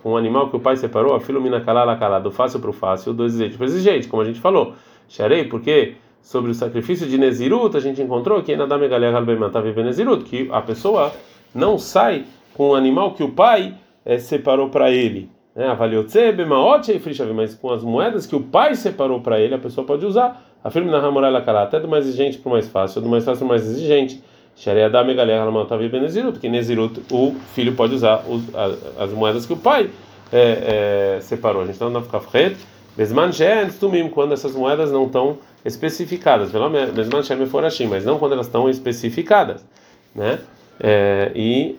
com 0.02 0.12
um 0.12 0.16
animal 0.16 0.50
que 0.50 0.56
o 0.56 0.60
pai 0.60 0.76
separou, 0.76 1.14
a 1.14 1.20
filomina 1.20 1.60
calá 1.62 1.96
calá, 1.96 2.18
do 2.18 2.30
fácil 2.30 2.60
para 2.60 2.70
o 2.70 2.72
fácil, 2.72 3.14
do 3.14 3.25
exigente 3.25 3.56
para 3.56 3.64
exigente, 3.64 4.06
como 4.06 4.22
a 4.22 4.25
gente 4.25 4.38
falou. 4.38 4.75
Xarei, 5.08 5.44
porque 5.44 5.94
sobre 6.20 6.50
o 6.50 6.54
sacrifício 6.54 7.06
de 7.06 7.16
Nezirut, 7.16 7.75
a 7.75 7.80
gente 7.80 8.02
encontrou 8.02 8.42
que 8.42 8.52
ainda 8.52 8.66
dá 8.66 8.76
megalha 8.76 9.10
está 9.46 9.60
vivendo 9.60 9.87
Nezirut, 9.87 10.25
que 10.25 10.49
a 10.52 10.60
pessoa 10.60 11.10
não 11.54 11.78
sai 11.78 12.26
com 12.54 12.70
um 12.70 12.75
animal 12.75 13.14
que 13.14 13.22
o 13.22 13.30
pai 13.30 13.75
é, 14.04 14.18
separou 14.18 14.68
para 14.68 14.90
ele. 14.90 15.30
Avaliou 15.68 16.04
mas 17.34 17.54
com 17.54 17.70
as 17.70 17.82
moedas 17.82 18.26
que 18.26 18.36
o 18.36 18.40
pai 18.40 18.74
separou 18.74 19.20
para 19.20 19.38
ele, 19.40 19.54
a 19.54 19.58
pessoa 19.58 19.86
pode 19.86 20.06
usar. 20.06 20.46
A 20.62 20.70
filomina 20.70 21.00
calá, 21.42 21.62
até 21.62 21.80
do 21.80 21.88
mais 21.88 22.06
exigente 22.06 22.38
para 22.38 22.48
o 22.48 22.52
mais 22.52 22.68
fácil, 22.68 23.00
do 23.00 23.08
mais 23.08 23.24
fácil 23.24 23.38
para 23.38 23.46
o 23.46 23.48
mais 23.48 23.66
exigente. 23.66 24.22
Sharia 24.56 24.88
Megalech 24.88 25.44
Lamatavi 25.44 25.88
Benezirut, 25.88 26.32
porque 26.32 26.48
Nezirut 26.48 27.00
o 27.10 27.34
filho 27.54 27.74
pode 27.74 27.94
usar 27.94 28.22
as, 28.54 29.02
as, 29.04 29.10
moedas 29.12 29.46
que 29.46 29.52
o 29.54 29.56
pai 29.56 29.88
é, 30.30 31.16
é, 31.16 31.20
separou. 31.20 31.62
A 31.62 31.64
gente 31.64 31.74
está 31.74 31.88
no 31.88 32.02
Kafret, 32.02 32.56
Besman 32.96 33.30
Tumim, 33.78 34.08
quando 34.10 34.32
essas 34.32 34.54
moedas 34.54 34.92
não 34.92 35.06
estão 35.06 35.38
especificadas. 35.64 36.50
Besman 36.94 37.22
Shen 37.22 37.36
Meforashim, 37.38 37.86
mas 37.86 38.04
não 38.04 38.18
quando 38.18 38.32
elas 38.32 38.46
estão 38.46 38.68
especificadas. 38.68 39.64
Né? 40.14 40.38
É, 40.78 41.32
e. 41.34 41.76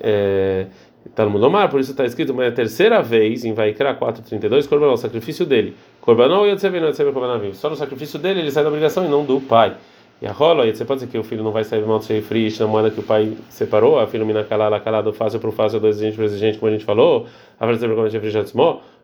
É, 1.06 1.10
Talmud 1.10 1.44
Omar, 1.44 1.70
por 1.70 1.80
isso 1.80 1.92
está 1.92 2.06
escrito 2.06 2.32
uma 2.32 2.50
terceira 2.52 3.02
vez 3.02 3.44
em 3.46 3.54
Vaikra 3.54 3.94
4:32, 3.96 4.68
Corbanol, 4.68 4.94
o 4.94 4.98
sacrifício 4.98 5.46
dele. 5.46 5.76
Corbanol 6.00 6.46
e 6.48 6.52
Yotzebe, 6.52 6.78
Yotzebe 6.78 7.12
Corbanavim. 7.12 7.54
Só 7.54 7.70
no 7.70 7.76
sacrifício 7.76 8.20
dele 8.20 8.42
ele 8.42 8.52
sai 8.52 8.64
da 8.64 8.70
obrigação 8.70 9.06
e 9.06 9.08
não 9.08 9.24
do 9.24 9.40
pai. 9.40 9.76
E 10.22 10.28
a 10.28 10.32
rola, 10.32 10.72
você 10.72 10.86
pode 10.86 11.00
dizer 11.00 11.12
que 11.12 11.18
o 11.18 11.24
filho 11.24 11.44
não 11.44 11.52
vai 11.52 11.64
sair 11.64 11.84
mal 11.84 12.00
cheio 12.00 12.22
frisch 12.22 12.60
na 12.60 12.68
moeda 12.68 12.92
que 12.92 13.00
o 13.00 13.04
pai 13.04 13.36
separou, 13.50 14.00
a 14.00 14.06
filho 14.06 14.24
mina 14.24 14.44
calada, 14.44 14.80
calado, 14.80 15.12
fácil 15.12 15.40
para 15.40 15.50
o 15.50 15.52
fácil, 15.52 15.80
do 15.80 15.88
exigente 15.88 16.16
para 16.16 16.26
exigente, 16.26 16.60
como 16.60 16.70
a 16.70 16.74
gente 16.74 16.86
falou, 16.86 17.26
a 17.60 17.66
verdade 17.66 17.92
como 17.92 18.06
a 18.06 18.10
gente 18.10 18.56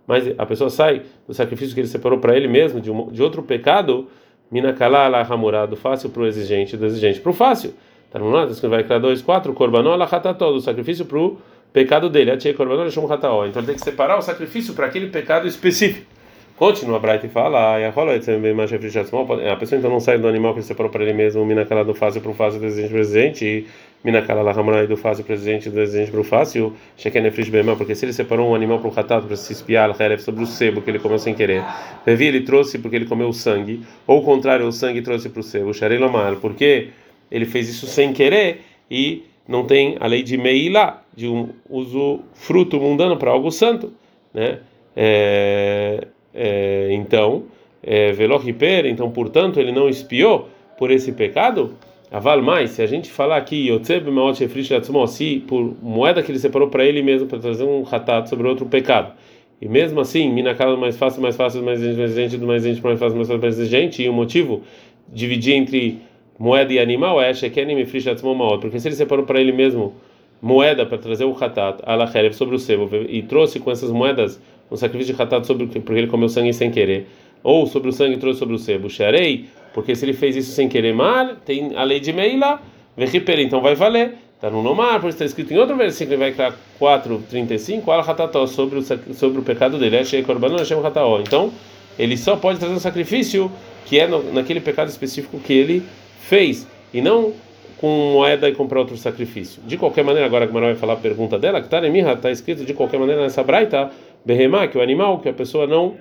mas 0.06 0.34
a 0.38 0.46
pessoa 0.46 0.70
sai 0.70 1.02
do 1.28 1.34
sacrifício 1.34 1.74
que 1.74 1.82
ele 1.82 1.88
separou 1.88 2.20
para 2.20 2.38
ele 2.38 2.48
mesmo, 2.48 2.80
de, 2.80 2.92
um, 2.92 3.08
de 3.08 3.22
outro 3.24 3.42
pecado, 3.42 4.08
mina 4.52 4.72
calala, 4.74 5.22
ramurado, 5.24 5.76
fácil 5.76 6.12
para 6.12 6.22
o 6.22 6.28
exigente, 6.28 6.78
do 6.78 6.86
exigente 6.86 7.20
para 7.20 7.32
o 7.32 7.34
fácil. 7.34 7.74
Tá 8.10 8.20
no 8.20 8.30
lado, 8.30 8.54
vai 8.70 8.84
criar 8.84 9.00
dois, 9.00 9.22
quatro, 9.22 9.54
corbanó, 9.54 9.96
lachatató, 9.96 10.52
do 10.52 10.62
sacrifício 10.62 11.04
para 11.04 11.18
o 11.18 11.38
pecado 11.74 12.10
dele, 12.10 12.32
ele 12.32 12.92
Então 13.46 13.62
ele 13.62 13.68
tem 13.68 13.76
que 13.76 13.82
separar 13.82 14.18
o 14.18 14.22
sacrifício 14.22 14.74
para 14.74 14.88
aquele 14.88 15.08
pecado 15.08 15.48
específico. 15.48 16.18
Continua 16.58 16.98
a 16.98 17.00
Bright 17.00 17.24
e 17.24 17.30
fala, 17.30 17.78
a 17.78 17.90
rola 17.92 18.16
a 18.16 19.56
pessoa 19.56 19.78
então 19.78 19.92
não 19.92 20.00
sai 20.00 20.18
do 20.18 20.28
animal 20.28 20.56
que 20.56 20.62
você 20.64 20.70
separou 20.70 20.92
para 20.92 21.04
ele 21.04 21.14
mesmo, 21.14 21.46
minacala 21.46 21.86
do 21.86 21.94
fácil 21.94 22.20
para 22.20 22.32
o 22.32 22.34
fácil 22.34 22.60
exigente 22.66 22.92
presente, 22.92 23.68
minacala 24.04 24.42
la 24.42 24.52
ramana 24.52 24.88
do 24.88 24.98
fácil 24.98 25.24
para 25.24 25.34
o 25.34 25.36
exigente 25.36 25.70
do 25.70 25.80
exigente 25.80 26.10
para 26.10 26.20
o 26.20 26.24
fácil, 26.24 26.74
shekenefrish 26.98 27.52
bema, 27.52 27.76
porque 27.76 27.94
se 27.94 28.06
ele 28.06 28.14
separou 28.14 28.50
um 28.50 28.56
animal 28.56 28.80
para 28.80 28.88
o 28.88 28.92
ratado 28.92 29.28
para 29.28 29.36
se 29.36 29.54
espiar, 29.54 29.92
sobre 30.18 30.44
o 30.44 30.48
sebo 30.48 30.82
que 30.82 30.90
ele 30.90 30.98
comeu 30.98 31.20
sem 31.20 31.36
querer, 31.36 31.64
Levi 32.08 32.26
ele 32.26 32.42
trouxe 32.42 32.80
porque 32.80 32.96
ele 32.96 33.06
comeu 33.06 33.30
o 33.30 33.34
sangue, 33.34 33.84
ou 34.08 34.22
o 34.22 34.24
contrário, 34.24 34.66
o 34.66 34.72
sangue 34.72 35.04
trouxe 35.04 35.30
para 35.30 35.42
o 35.42 35.44
sebo, 35.44 35.72
sharelomar, 35.76 36.38
porque 36.38 36.90
ele 37.30 37.46
fez 37.46 37.70
isso 37.70 37.86
sem 37.86 38.14
querer 38.14 38.62
e 38.90 39.26
não 39.48 39.66
tem 39.66 39.96
a 40.00 40.08
lei 40.08 40.24
de 40.24 40.38
meilá, 40.38 41.02
de 41.16 41.28
um 41.28 41.50
uso 41.70 42.20
fruto 42.34 42.80
mundano 42.80 43.18
para 43.18 43.32
algo 43.32 43.50
santo, 43.52 43.94
né? 44.34 44.60
É, 44.96 46.08
é, 46.34 46.90
então, 46.92 47.46
é, 47.82 48.12
então, 48.90 49.10
portanto, 49.10 49.60
ele 49.60 49.72
não 49.72 49.88
espiou 49.88 50.50
por 50.78 50.92
esse 50.92 51.12
pecado. 51.12 51.76
Aval 52.12 52.42
mais, 52.42 52.72
se 52.72 52.82
a 52.82 52.86
gente 52.86 53.10
falar 53.10 53.38
aqui, 53.38 53.70
se 53.84 53.94
por 55.48 55.76
moeda 55.82 56.24
que 56.24 56.32
ele 56.32 56.40
separou 56.40 56.70
para 56.70 56.86
ele 56.86 57.02
mesmo, 57.02 57.28
para 57.28 57.40
trazer 57.40 57.64
um 57.64 57.84
ratat 57.84 58.30
sobre 58.30 58.48
outro 58.48 58.66
pecado. 58.66 59.14
E 59.62 59.68
mesmo 59.68 60.00
assim, 60.00 60.32
minacado 60.32 60.78
mais 60.78 60.96
fácil, 60.96 61.22
mais 61.22 61.36
fácil, 61.36 61.64
mais 61.64 61.82
exigente, 61.82 62.38
mais 62.38 62.64
exigente, 62.64 62.84
mais 62.84 63.00
fácil, 63.00 63.16
mais 63.16 63.28
fácil, 63.28 63.42
mais 63.42 63.60
exigente, 63.60 64.04
e 64.04 64.08
o 64.08 64.14
motivo 64.14 64.62
dividir 65.12 65.56
entre 65.56 66.00
moeda 66.38 66.72
e 66.72 66.80
animal 66.80 67.22
é 67.22 67.32
porque 68.62 68.80
se 68.80 68.88
ele 68.88 68.96
separou 68.96 69.26
para 69.26 69.40
ele 69.42 69.52
mesmo 69.52 69.96
moeda 70.42 70.86
para 70.86 70.98
trazer 70.98 71.26
o 71.26 71.32
ratat, 71.32 71.82
sobre 72.34 72.56
o 72.56 72.60
sebo, 72.60 72.90
e 73.10 73.22
trouxe 73.24 73.60
com 73.60 73.72
essas 73.72 73.92
moedas 73.92 74.40
um 74.70 74.76
sacrifício 74.76 75.14
de 75.14 75.20
ratat 75.20 75.46
sobre 75.48 75.66
porque 75.66 75.94
ele 75.94 76.08
comeu 76.08 76.30
sangue 76.30 76.54
sem 76.54 76.70
querer, 76.70 77.08
ou 77.44 77.66
sobre 77.66 77.90
o 77.90 77.94
sangue 77.94 78.18
trouxe 78.18 78.40
sobre 78.40 78.56
o 78.56 78.60
sebo, 78.60 78.90
xerei, 78.90 79.46
porque 79.74 79.96
se 79.96 80.06
ele 80.06 80.14
fez 80.14 80.36
isso 80.36 80.52
sem 80.52 80.68
querer 80.68 80.94
mal, 80.94 81.36
tem 81.46 81.76
a 81.76 81.84
lei 81.84 82.00
de 82.00 82.14
Meila, 82.14 82.62
verriper, 82.96 83.40
então 83.40 83.62
vai 83.62 83.76
valer. 83.76 84.16
Está 84.36 84.52
no 84.52 84.62
Nomar, 84.62 85.02
por 85.02 85.10
está 85.10 85.26
escrito 85.26 85.52
em 85.52 85.58
outro 85.58 85.76
versículo, 85.76 86.20
vai 86.20 86.32
criar 86.32 86.54
4:35, 86.80 87.90
al 87.90 88.04
ratató 88.04 88.46
sobre 88.46 88.78
o 88.78 88.84
sobre 88.84 89.40
o 89.40 89.42
pecado 89.42 89.80
dele, 89.80 89.98
achei 89.98 90.22
korbanon, 90.22 90.58
achei 90.58 90.78
ratató. 90.78 91.20
Então, 91.20 91.52
ele 91.98 92.16
só 92.16 92.36
pode 92.36 92.60
trazer 92.60 92.76
um 92.76 92.80
sacrifício 92.80 93.52
que 93.88 94.00
é 94.00 94.08
no, 94.08 94.32
naquele 94.32 94.60
pecado 94.60 94.90
específico 94.90 95.40
que 95.40 95.54
ele 95.54 95.84
fez 96.20 96.68
e 96.94 97.02
não 97.02 97.34
com 97.80 98.14
moeda 98.14 98.50
e 98.50 98.56
comprar 98.56 98.80
outro 98.80 98.98
sacrifício. 98.98 99.62
De 99.64 99.78
qualquer 99.78 100.04
maneira, 100.04 100.26
agora 100.26 100.46
a 100.46 100.48
Gamara 100.48 100.68
vai 100.68 100.76
falar 100.76 100.94
a 100.94 100.98
pergunta 100.98 101.38
dela, 101.38 101.60
que 101.62 101.68
está 101.68 101.80
está 102.14 102.32
escrito 102.32 102.66
de 102.66 102.74
qualquer 102.74 103.00
maneira 103.00 103.22
nessa 103.22 103.44
braita, 103.44 103.92
Behemá, 104.26 104.68
que 104.68 104.78
é 104.78 104.82
o 104.82 104.84
animal 104.84 105.20
que 105.20 105.30
a 105.30 105.34
pessoa 105.34 105.68
não 105.68 105.96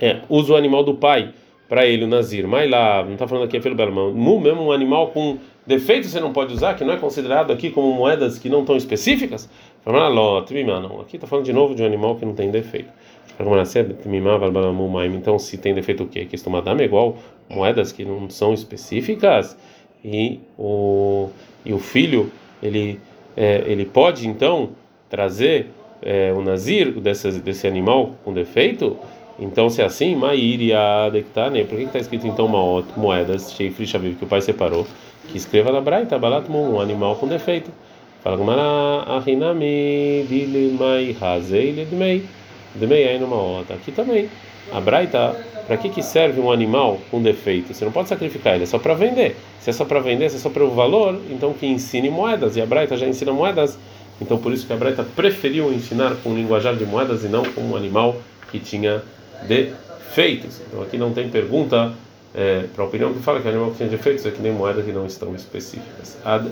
é, 0.00 0.20
usa 0.28 0.52
o 0.52 0.56
animal 0.56 0.84
do 0.84 0.94
pai 0.94 1.30
para 1.68 1.84
ele, 1.86 2.04
o 2.04 2.06
Nazir. 2.06 2.46
Mas 2.46 2.70
lá, 2.70 3.02
não 3.02 3.14
está 3.14 3.26
falando 3.26 3.44
aqui, 3.44 3.56
é 3.56 3.60
filho 3.60 3.74
Belmão. 3.74 4.12
Mesmo 4.12 4.62
um 4.62 4.72
animal 4.72 5.08
com 5.08 5.38
defeito 5.66 6.06
você 6.06 6.20
não 6.20 6.32
pode 6.32 6.54
usar, 6.54 6.74
que 6.74 6.84
não 6.84 6.94
é 6.94 6.96
considerado 6.96 7.52
aqui 7.52 7.70
como 7.70 7.92
moedas 7.92 8.38
que 8.38 8.48
não 8.48 8.60
estão 8.60 8.76
específicas. 8.76 9.50
Não, 9.84 11.00
aqui 11.00 11.16
está 11.16 11.26
falando 11.26 11.44
de 11.44 11.52
novo 11.52 11.74
de 11.74 11.82
um 11.82 11.86
animal 11.86 12.16
que 12.16 12.24
não 12.24 12.34
tem 12.34 12.50
defeito. 12.50 12.90
Então, 15.14 15.38
se 15.38 15.58
tem 15.58 15.74
defeito 15.74 16.04
o 16.04 16.06
quê? 16.06 16.24
Que 16.24 16.48
madame 16.48 16.82
é 16.82 16.84
igual 16.86 17.18
moedas 17.48 17.92
que 17.92 18.04
não 18.04 18.28
são 18.28 18.52
específicas 18.52 19.56
e 20.04 20.40
o, 20.58 21.28
e 21.64 21.72
o 21.72 21.78
filho 21.78 22.30
ele, 22.62 23.00
é, 23.36 23.64
ele 23.66 23.84
pode 23.84 24.26
então 24.26 24.70
trazer 25.08 25.70
é, 26.02 26.32
o 26.32 26.42
nazir 26.42 26.92
desse, 26.92 27.30
desse 27.40 27.66
animal 27.66 28.14
com 28.24 28.32
defeito, 28.32 28.96
então 29.38 29.68
se 29.68 29.82
é 29.82 29.84
assim, 29.84 30.14
Mairia 30.14 31.10
Dektane, 31.12 31.64
por 31.64 31.76
que 31.76 31.84
está 31.84 31.98
escrito 31.98 32.26
então 32.26 32.48
Maot, 32.48 32.86
moedas, 32.96 33.52
Sheifri 33.52 33.86
Shaviv, 33.86 34.16
que 34.16 34.24
o 34.24 34.28
pai 34.28 34.40
separou, 34.40 34.86
que 35.28 35.36
escreva 35.36 35.72
na 35.72 35.80
Braita, 35.80 36.18
Balatmon, 36.18 36.74
um 36.74 36.80
animal 36.80 37.16
com 37.16 37.26
defeito. 37.26 37.70
Fala 38.22 38.36
Gumara, 38.36 39.18
Ahinami 39.18 40.26
Dilimai 40.28 41.16
Hazei 41.20 41.72
Ledmei. 41.72 42.24
Demei 42.74 43.08
aí 43.08 43.18
numa 43.18 43.36
outra. 43.36 43.76
Aqui 43.76 43.92
também. 43.92 44.28
A 44.72 44.80
Braita, 44.80 45.36
para 45.66 45.76
que, 45.76 45.88
que 45.88 46.02
serve 46.02 46.40
um 46.40 46.50
animal 46.50 47.00
com 47.10 47.22
defeito? 47.22 47.74
Você 47.74 47.84
não 47.84 47.92
pode 47.92 48.08
sacrificar 48.08 48.54
ele, 48.54 48.64
é 48.64 48.66
só 48.66 48.78
para 48.78 48.94
vender. 48.94 49.36
Se 49.60 49.70
é 49.70 49.72
só 49.72 49.84
para 49.84 50.00
vender, 50.00 50.30
se 50.30 50.36
é 50.36 50.38
só 50.38 50.50
para 50.50 50.64
o 50.64 50.70
valor, 50.70 51.20
então 51.30 51.52
que 51.52 51.66
ensine 51.66 52.08
moedas. 52.08 52.56
E 52.56 52.60
a 52.60 52.66
Braita 52.66 52.96
já 52.96 53.06
ensina 53.06 53.32
moedas. 53.32 53.78
Então 54.20 54.38
por 54.38 54.52
isso 54.52 54.66
que 54.66 54.72
a 54.72 54.76
Braita 54.76 55.04
preferiu 55.04 55.72
ensinar 55.72 56.14
com 56.22 56.34
linguajar 56.34 56.74
de 56.74 56.86
moedas 56.86 57.24
e 57.24 57.28
não 57.28 57.44
com 57.44 57.60
um 57.62 57.76
animal 57.76 58.16
que 58.50 58.58
tinha 58.58 59.02
defeitos. 59.46 60.60
Então 60.66 60.82
aqui 60.82 60.96
não 60.96 61.12
tem 61.12 61.28
pergunta 61.28 61.92
é, 62.34 62.64
para 62.74 62.84
a 62.84 62.86
opinião 62.86 63.12
que 63.12 63.20
fala 63.20 63.40
que 63.40 63.48
animal 63.48 63.70
que 63.70 63.78
tinha 63.78 63.88
defeitos 63.88 64.24
é 64.26 64.30
que 64.30 64.40
nem 64.40 64.52
moeda 64.52 64.82
que 64.82 64.92
não 64.92 65.06
estão 65.06 65.34
específicas. 65.34 66.16
Ad. 66.24 66.50